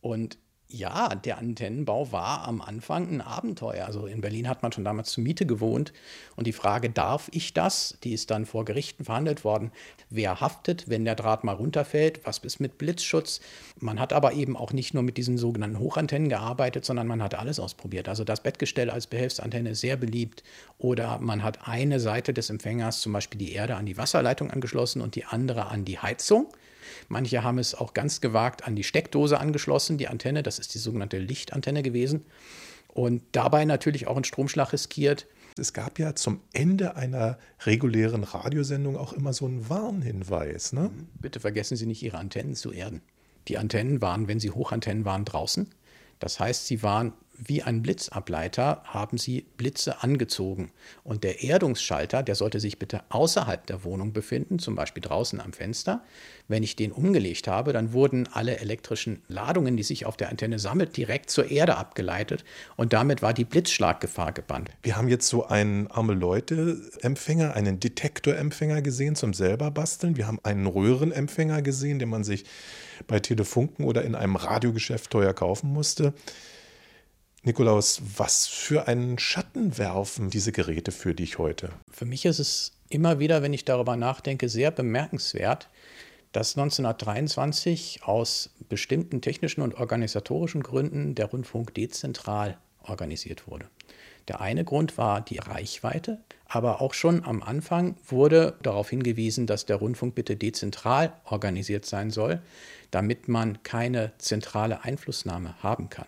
Und 0.00 0.38
ja, 0.72 1.14
der 1.14 1.38
Antennenbau 1.38 2.12
war 2.12 2.46
am 2.46 2.60
Anfang 2.60 3.08
ein 3.08 3.20
Abenteuer. 3.20 3.86
Also 3.86 4.06
in 4.06 4.20
Berlin 4.20 4.48
hat 4.48 4.62
man 4.62 4.72
schon 4.72 4.84
damals 4.84 5.12
zur 5.12 5.22
Miete 5.22 5.46
gewohnt. 5.46 5.92
Und 6.36 6.46
die 6.46 6.52
Frage, 6.52 6.90
darf 6.90 7.28
ich 7.32 7.52
das? 7.52 7.98
Die 8.04 8.12
ist 8.12 8.30
dann 8.30 8.46
vor 8.46 8.64
Gerichten 8.64 9.04
verhandelt 9.04 9.44
worden. 9.44 9.70
Wer 10.10 10.40
haftet, 10.40 10.88
wenn 10.88 11.04
der 11.04 11.14
Draht 11.14 11.44
mal 11.44 11.54
runterfällt? 11.54 12.20
Was 12.24 12.38
ist 12.38 12.60
mit 12.60 12.78
Blitzschutz? 12.78 13.40
Man 13.78 14.00
hat 14.00 14.12
aber 14.12 14.32
eben 14.32 14.56
auch 14.56 14.72
nicht 14.72 14.94
nur 14.94 15.02
mit 15.02 15.16
diesen 15.16 15.38
sogenannten 15.38 15.78
Hochantennen 15.78 16.28
gearbeitet, 16.28 16.84
sondern 16.84 17.06
man 17.06 17.22
hat 17.22 17.34
alles 17.34 17.60
ausprobiert. 17.60 18.08
Also 18.08 18.24
das 18.24 18.42
Bettgestell 18.42 18.90
als 18.90 19.06
Behelfsantenne 19.06 19.70
ist 19.70 19.80
sehr 19.80 19.96
beliebt. 19.96 20.42
Oder 20.78 21.18
man 21.18 21.42
hat 21.42 21.68
eine 21.68 22.00
Seite 22.00 22.32
des 22.32 22.50
Empfängers, 22.50 23.00
zum 23.00 23.12
Beispiel 23.12 23.38
die 23.38 23.52
Erde, 23.52 23.76
an 23.76 23.86
die 23.86 23.96
Wasserleitung 23.96 24.50
angeschlossen 24.50 25.00
und 25.00 25.14
die 25.14 25.24
andere 25.24 25.66
an 25.66 25.84
die 25.84 25.98
Heizung. 25.98 26.48
Manche 27.08 27.42
haben 27.42 27.58
es 27.58 27.74
auch 27.74 27.94
ganz 27.94 28.20
gewagt 28.20 28.64
an 28.64 28.76
die 28.76 28.84
Steckdose 28.84 29.38
angeschlossen, 29.38 29.98
die 29.98 30.08
Antenne. 30.08 30.42
Das 30.42 30.58
ist 30.58 30.74
die 30.74 30.78
sogenannte 30.78 31.18
Lichtantenne 31.18 31.82
gewesen. 31.82 32.24
Und 32.88 33.22
dabei 33.32 33.64
natürlich 33.64 34.06
auch 34.06 34.16
einen 34.16 34.24
Stromschlag 34.24 34.72
riskiert. 34.72 35.26
Es 35.58 35.72
gab 35.72 35.98
ja 35.98 36.14
zum 36.14 36.40
Ende 36.52 36.96
einer 36.96 37.38
regulären 37.64 38.24
Radiosendung 38.24 38.96
auch 38.96 39.12
immer 39.12 39.32
so 39.32 39.46
einen 39.46 39.68
Warnhinweis. 39.68 40.72
Ne? 40.72 40.90
Bitte 41.20 41.40
vergessen 41.40 41.76
Sie 41.76 41.86
nicht, 41.86 42.02
Ihre 42.02 42.18
Antennen 42.18 42.54
zu 42.54 42.72
erden. 42.72 43.02
Die 43.48 43.58
Antennen 43.58 44.00
waren, 44.00 44.28
wenn 44.28 44.40
sie 44.40 44.50
Hochantennen 44.50 45.04
waren, 45.04 45.24
draußen. 45.24 45.68
Das 46.18 46.38
heißt, 46.38 46.66
sie 46.66 46.82
waren 46.82 47.12
wie 47.44 47.62
ein 47.62 47.82
Blitzableiter 47.82 48.82
haben 48.84 49.18
sie 49.18 49.46
Blitze 49.56 50.02
angezogen. 50.02 50.70
Und 51.02 51.24
der 51.24 51.42
Erdungsschalter, 51.42 52.22
der 52.22 52.36
sollte 52.36 52.60
sich 52.60 52.78
bitte 52.78 53.02
außerhalb 53.08 53.66
der 53.66 53.82
Wohnung 53.84 54.12
befinden, 54.12 54.58
zum 54.58 54.76
Beispiel 54.76 55.02
draußen 55.02 55.40
am 55.40 55.52
Fenster. 55.52 56.02
Wenn 56.46 56.62
ich 56.62 56.76
den 56.76 56.92
umgelegt 56.92 57.48
habe, 57.48 57.72
dann 57.72 57.92
wurden 57.92 58.28
alle 58.32 58.58
elektrischen 58.58 59.22
Ladungen, 59.26 59.76
die 59.76 59.82
sich 59.82 60.06
auf 60.06 60.16
der 60.16 60.28
Antenne 60.28 60.58
sammelt, 60.58 60.96
direkt 60.96 61.30
zur 61.30 61.50
Erde 61.50 61.76
abgeleitet. 61.76 62.44
Und 62.76 62.92
damit 62.92 63.22
war 63.22 63.34
die 63.34 63.44
Blitzschlaggefahr 63.44 64.32
gebannt. 64.32 64.70
Wir 64.82 64.96
haben 64.96 65.08
jetzt 65.08 65.28
so 65.28 65.46
einen 65.46 65.88
arme 65.88 66.14
Leute-Empfänger, 66.14 67.54
einen 67.54 67.80
Detektorempfänger 67.80 68.82
gesehen 68.82 69.16
zum 69.16 69.34
selber 69.34 69.70
basteln. 69.70 70.16
Wir 70.16 70.28
haben 70.28 70.38
einen 70.44 70.66
Röhrenempfänger 70.66 71.62
gesehen, 71.62 71.98
den 71.98 72.08
man 72.08 72.22
sich 72.22 72.44
bei 73.08 73.18
Telefunken 73.18 73.84
oder 73.84 74.04
in 74.04 74.14
einem 74.14 74.36
Radiogeschäft 74.36 75.10
teuer 75.10 75.34
kaufen 75.34 75.72
musste. 75.72 76.14
Nikolaus, 77.44 78.00
was 78.18 78.46
für 78.46 78.86
einen 78.86 79.18
Schatten 79.18 79.76
werfen 79.76 80.30
diese 80.30 80.52
Geräte 80.52 80.92
für 80.92 81.12
dich 81.12 81.38
heute? 81.38 81.70
Für 81.90 82.04
mich 82.04 82.24
ist 82.24 82.38
es 82.38 82.70
immer 82.88 83.18
wieder, 83.18 83.42
wenn 83.42 83.52
ich 83.52 83.64
darüber 83.64 83.96
nachdenke, 83.96 84.48
sehr 84.48 84.70
bemerkenswert, 84.70 85.68
dass 86.30 86.56
1923 86.56 88.04
aus 88.04 88.50
bestimmten 88.68 89.20
technischen 89.20 89.62
und 89.62 89.74
organisatorischen 89.74 90.62
Gründen 90.62 91.16
der 91.16 91.26
Rundfunk 91.26 91.74
dezentral 91.74 92.58
organisiert 92.84 93.48
wurde. 93.48 93.66
Der 94.28 94.40
eine 94.40 94.64
Grund 94.64 94.96
war 94.96 95.20
die 95.20 95.38
Reichweite, 95.38 96.20
aber 96.46 96.80
auch 96.80 96.94
schon 96.94 97.24
am 97.24 97.42
Anfang 97.42 97.96
wurde 98.06 98.56
darauf 98.62 98.90
hingewiesen, 98.90 99.48
dass 99.48 99.66
der 99.66 99.76
Rundfunk 99.76 100.14
bitte 100.14 100.36
dezentral 100.36 101.12
organisiert 101.24 101.86
sein 101.86 102.10
soll, 102.10 102.40
damit 102.92 103.26
man 103.26 103.64
keine 103.64 104.12
zentrale 104.18 104.84
Einflussnahme 104.84 105.60
haben 105.60 105.90
kann. 105.90 106.06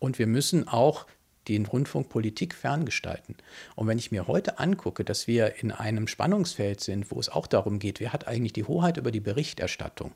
Und 0.00 0.18
wir 0.18 0.26
müssen 0.26 0.66
auch 0.66 1.06
den 1.48 1.66
Rundfunk 1.66 2.08
Politik 2.08 2.54
ferngestalten. 2.54 3.36
Und 3.74 3.86
wenn 3.86 3.98
ich 3.98 4.12
mir 4.12 4.26
heute 4.26 4.58
angucke, 4.58 5.04
dass 5.04 5.26
wir 5.26 5.56
in 5.62 5.72
einem 5.72 6.06
Spannungsfeld 6.06 6.80
sind, 6.80 7.10
wo 7.10 7.18
es 7.18 7.28
auch 7.28 7.46
darum 7.46 7.78
geht, 7.78 7.98
wer 7.98 8.12
hat 8.12 8.28
eigentlich 8.28 8.52
die 8.52 8.64
Hoheit 8.64 8.98
über 8.98 9.10
die 9.10 9.20
Berichterstattung, 9.20 10.12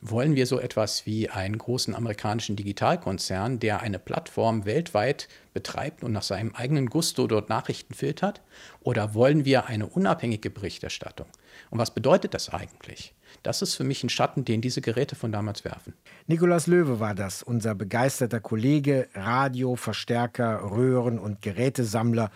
wollen 0.00 0.36
wir 0.36 0.46
so 0.46 0.60
etwas 0.60 1.06
wie 1.06 1.30
einen 1.30 1.58
großen 1.58 1.94
amerikanischen 1.94 2.54
Digitalkonzern, 2.54 3.58
der 3.58 3.80
eine 3.80 3.98
Plattform 3.98 4.66
weltweit 4.66 5.28
betreibt 5.54 6.04
und 6.04 6.12
nach 6.12 6.22
seinem 6.22 6.54
eigenen 6.54 6.86
Gusto 6.86 7.26
dort 7.26 7.48
Nachrichten 7.48 7.94
filtert? 7.94 8.42
Oder 8.80 9.14
wollen 9.14 9.44
wir 9.44 9.66
eine 9.66 9.86
unabhängige 9.86 10.50
Berichterstattung? 10.50 11.26
Und 11.70 11.78
was 11.78 11.92
bedeutet 11.92 12.34
das 12.34 12.50
eigentlich? 12.50 13.14
Das 13.42 13.62
ist 13.62 13.74
für 13.74 13.84
mich 13.84 14.02
ein 14.02 14.08
Schatten, 14.08 14.44
den 14.44 14.60
diese 14.60 14.80
Geräte 14.80 15.14
von 15.14 15.30
damals 15.32 15.64
werfen. 15.64 15.94
Nikolaus 16.26 16.66
Löwe 16.66 16.98
war 17.00 17.14
das, 17.14 17.42
unser 17.42 17.74
begeisterter 17.74 18.40
Kollege, 18.40 19.08
Radio, 19.14 19.76
Verstärker, 19.76 20.70
Röhren- 20.70 21.18
und 21.18 21.42
Gerätesammler 21.42 22.30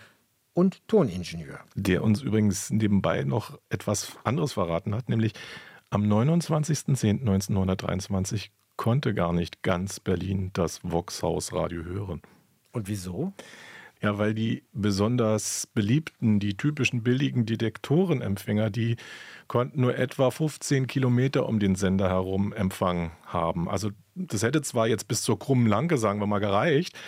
und 0.53 0.87
Toningenieur. 0.87 1.59
Der 1.75 2.03
uns 2.03 2.21
übrigens 2.21 2.69
nebenbei 2.69 3.23
noch 3.23 3.59
etwas 3.69 4.15
anderes 4.23 4.53
verraten 4.53 4.93
hat, 4.93 5.09
nämlich 5.09 5.33
am 5.89 6.03
29.10.1923 6.03 8.49
konnte 8.75 9.13
gar 9.13 9.33
nicht 9.33 9.61
ganz 9.63 9.99
Berlin 9.99 10.51
das 10.53 10.79
Voxhaus 10.83 11.53
Radio 11.53 11.83
hören. 11.83 12.21
Und 12.71 12.87
wieso? 12.87 13.33
Ja, 14.03 14.17
weil 14.17 14.33
die 14.33 14.63
besonders 14.73 15.65
beliebten, 15.73 16.41
die 16.41 16.57
typischen 16.57 17.03
billigen 17.03 17.45
Detektorenempfänger, 17.45 18.69
die 18.69 18.97
konnten 19.47 19.79
nur 19.79 19.97
etwa 19.97 20.29
15 20.29 20.87
Kilometer 20.87 21.47
um 21.47 21.57
den 21.57 21.75
Sender 21.75 22.09
herum 22.09 22.51
Empfang 22.51 23.11
haben. 23.25 23.69
Also 23.69 23.91
das 24.13 24.43
hätte 24.43 24.61
zwar 24.61 24.87
jetzt 24.87 25.07
bis 25.07 25.21
zur 25.21 25.39
krummen 25.39 25.67
Lanke, 25.67 25.97
sagen 25.97 26.19
wir 26.19 26.27
mal, 26.27 26.39
gereicht, 26.39 26.99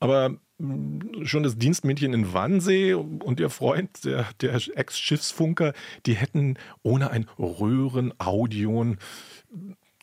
aber 0.00 0.36
hm, 0.58 1.24
schon 1.24 1.44
das 1.44 1.56
Dienstmädchen 1.56 2.12
in 2.12 2.34
Wannsee 2.34 2.92
und 2.92 3.40
ihr 3.40 3.48
Freund, 3.48 4.04
der, 4.04 4.26
der 4.42 4.54
Ex-Schiffsfunker, 4.54 5.72
die 6.04 6.14
hätten 6.14 6.58
ohne 6.82 7.10
ein 7.10 7.26
Röhrenaudion 7.38 8.98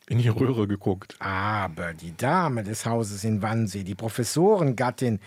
in 0.08 0.18
die 0.18 0.28
Röhre 0.28 0.66
geguckt. 0.66 1.14
Aber 1.20 1.94
die 1.94 2.16
Dame 2.16 2.64
des 2.64 2.84
Hauses 2.84 3.22
in 3.22 3.42
Wannsee, 3.42 3.84
die 3.84 3.94
Professorengattin, 3.94 5.20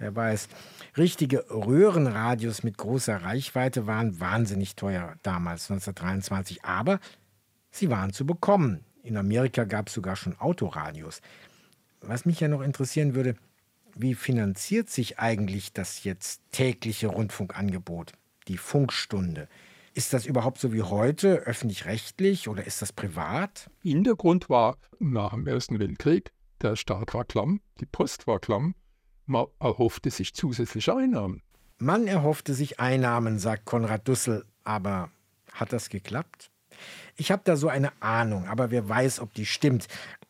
Wer 0.00 0.16
weiß. 0.16 0.48
Richtige 0.96 1.44
Röhrenradios 1.50 2.62
mit 2.62 2.78
großer 2.78 3.22
Reichweite 3.22 3.86
waren 3.86 4.18
wahnsinnig 4.18 4.74
teuer 4.74 5.14
damals, 5.22 5.70
1923. 5.70 6.64
Aber 6.64 7.00
sie 7.70 7.90
waren 7.90 8.14
zu 8.14 8.24
bekommen. 8.24 8.82
In 9.02 9.18
Amerika 9.18 9.64
gab 9.64 9.88
es 9.88 9.94
sogar 9.94 10.16
schon 10.16 10.38
Autoradios. 10.38 11.20
Was 12.00 12.24
mich 12.24 12.40
ja 12.40 12.48
noch 12.48 12.62
interessieren 12.62 13.14
würde, 13.14 13.36
wie 13.94 14.14
finanziert 14.14 14.88
sich 14.88 15.18
eigentlich 15.18 15.74
das 15.74 16.02
jetzt 16.02 16.40
tägliche 16.50 17.08
Rundfunkangebot, 17.08 18.12
die 18.48 18.56
Funkstunde? 18.56 19.48
Ist 19.92 20.14
das 20.14 20.24
überhaupt 20.24 20.58
so 20.58 20.72
wie 20.72 20.82
heute, 20.82 21.40
öffentlich-rechtlich 21.40 22.48
oder 22.48 22.64
ist 22.64 22.80
das 22.80 22.94
privat? 22.94 23.68
Hintergrund 23.82 24.48
war 24.48 24.78
nach 24.98 25.34
dem 25.34 25.46
Ersten 25.46 25.78
Weltkrieg, 25.78 26.32
der 26.62 26.76
Staat 26.76 27.12
war 27.12 27.26
klamm, 27.26 27.60
die 27.80 27.86
Post 27.86 28.26
war 28.26 28.38
klamm 28.38 28.74
man 29.30 29.46
erhoffte 29.60 30.10
sich 30.10 30.34
zusätzliche 30.34 30.94
Einnahmen. 30.94 31.42
Man 31.78 32.06
erhoffte 32.06 32.52
sich 32.52 32.80
Einnahmen, 32.80 33.38
sagt 33.38 33.64
Konrad 33.64 34.06
Dussel. 34.06 34.44
Aber 34.64 35.10
hat 35.52 35.72
das 35.72 35.88
geklappt? 35.88 36.50
Ich 37.16 37.30
habe 37.30 37.42
da 37.44 37.56
so 37.56 37.68
eine 37.68 37.92
Ahnung, 38.02 38.46
aber 38.46 38.70
wer 38.70 38.88
weiß, 38.88 39.20
ob 39.20 39.32
die 39.34 39.46
stimmt. 39.46 39.86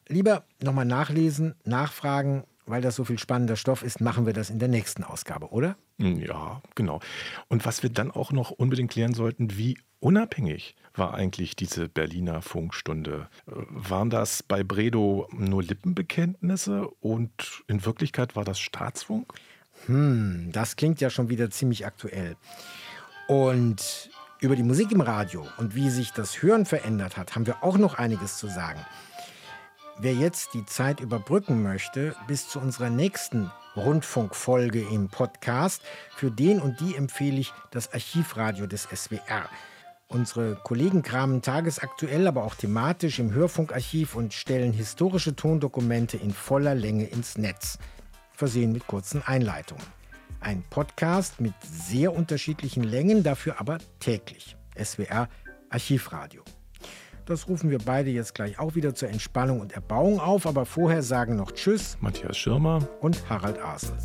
Lieber 0.06 0.44
nochmal 0.62 0.84
nachlesen, 0.84 1.54
nachfragen, 1.64 2.44
weil 2.70 2.82
das 2.82 2.96
so 2.96 3.04
viel 3.04 3.18
spannender 3.18 3.56
Stoff 3.56 3.82
ist, 3.82 4.00
machen 4.00 4.26
wir 4.26 4.32
das 4.32 4.50
in 4.50 4.58
der 4.58 4.68
nächsten 4.68 5.04
Ausgabe, 5.04 5.50
oder? 5.50 5.76
Ja, 5.98 6.62
genau. 6.74 7.00
Und 7.48 7.66
was 7.66 7.82
wir 7.82 7.90
dann 7.90 8.10
auch 8.10 8.32
noch 8.32 8.50
unbedingt 8.50 8.90
klären 8.90 9.14
sollten, 9.14 9.56
wie 9.56 9.78
unabhängig 10.00 10.76
war 10.94 11.14
eigentlich 11.14 11.56
diese 11.56 11.88
Berliner 11.88 12.42
Funkstunde? 12.42 13.28
Waren 13.46 14.10
das 14.10 14.42
bei 14.42 14.64
Bredow 14.64 15.28
nur 15.32 15.62
Lippenbekenntnisse 15.62 16.88
und 17.00 17.62
in 17.66 17.84
Wirklichkeit 17.84 18.36
war 18.36 18.44
das 18.44 18.58
Staatsfunk? 18.58 19.32
Hm, 19.86 20.50
das 20.52 20.76
klingt 20.76 21.00
ja 21.00 21.10
schon 21.10 21.28
wieder 21.28 21.50
ziemlich 21.50 21.86
aktuell. 21.86 22.36
Und 23.28 24.10
über 24.40 24.56
die 24.56 24.62
Musik 24.62 24.90
im 24.92 25.00
Radio 25.00 25.46
und 25.58 25.74
wie 25.74 25.90
sich 25.90 26.12
das 26.12 26.42
Hören 26.42 26.64
verändert 26.64 27.16
hat, 27.16 27.34
haben 27.34 27.46
wir 27.46 27.62
auch 27.62 27.76
noch 27.76 27.94
einiges 27.94 28.38
zu 28.38 28.46
sagen. 28.46 28.80
Wer 30.02 30.14
jetzt 30.14 30.54
die 30.54 30.64
Zeit 30.64 31.00
überbrücken 31.00 31.62
möchte, 31.62 32.16
bis 32.26 32.48
zu 32.48 32.58
unserer 32.58 32.88
nächsten 32.88 33.50
Rundfunkfolge 33.76 34.80
im 34.80 35.10
Podcast, 35.10 35.82
für 36.16 36.30
den 36.30 36.58
und 36.58 36.80
die 36.80 36.96
empfehle 36.96 37.38
ich 37.38 37.52
das 37.70 37.92
Archivradio 37.92 38.66
des 38.66 38.84
SWR. 38.84 39.46
Unsere 40.08 40.56
Kollegen 40.56 41.02
kramen 41.02 41.42
tagesaktuell, 41.42 42.26
aber 42.26 42.44
auch 42.44 42.54
thematisch 42.54 43.18
im 43.18 43.34
Hörfunkarchiv 43.34 44.16
und 44.16 44.32
stellen 44.32 44.72
historische 44.72 45.36
Tondokumente 45.36 46.16
in 46.16 46.32
voller 46.32 46.74
Länge 46.74 47.04
ins 47.04 47.36
Netz, 47.36 47.78
versehen 48.32 48.72
mit 48.72 48.86
kurzen 48.86 49.22
Einleitungen. 49.22 49.84
Ein 50.40 50.62
Podcast 50.70 51.42
mit 51.42 51.52
sehr 51.62 52.14
unterschiedlichen 52.14 52.84
Längen, 52.84 53.22
dafür 53.22 53.60
aber 53.60 53.76
täglich. 53.98 54.56
SWR 54.82 55.28
Archivradio. 55.68 56.42
Das 57.26 57.48
rufen 57.48 57.70
wir 57.70 57.78
beide 57.78 58.10
jetzt 58.10 58.34
gleich 58.34 58.58
auch 58.58 58.74
wieder 58.74 58.94
zur 58.94 59.08
Entspannung 59.08 59.60
und 59.60 59.72
Erbauung 59.72 60.20
auf, 60.20 60.46
aber 60.46 60.66
vorher 60.66 61.02
sagen 61.02 61.36
noch 61.36 61.52
Tschüss. 61.52 61.96
Matthias 62.00 62.36
Schirmer 62.36 62.80
und 63.00 63.28
Harald 63.28 63.58
Asel. 63.62 63.96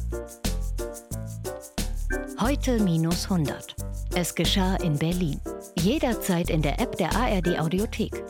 Heute 2.40 2.80
minus 2.84 3.24
100. 3.32 3.76
Es 4.16 4.36
geschah 4.36 4.76
in 4.78 4.98
Berlin. 4.98 5.40
Jederzeit 5.80 6.50
in 6.50 6.62
der 6.62 6.80
App 6.80 6.96
der 6.98 7.16
ARD 7.16 7.60
Audiothek 7.60 8.24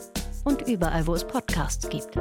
und 0.44 0.62
überall, 0.62 1.06
wo 1.06 1.14
es 1.14 1.26
Podcasts 1.26 1.88
gibt. 1.88 2.16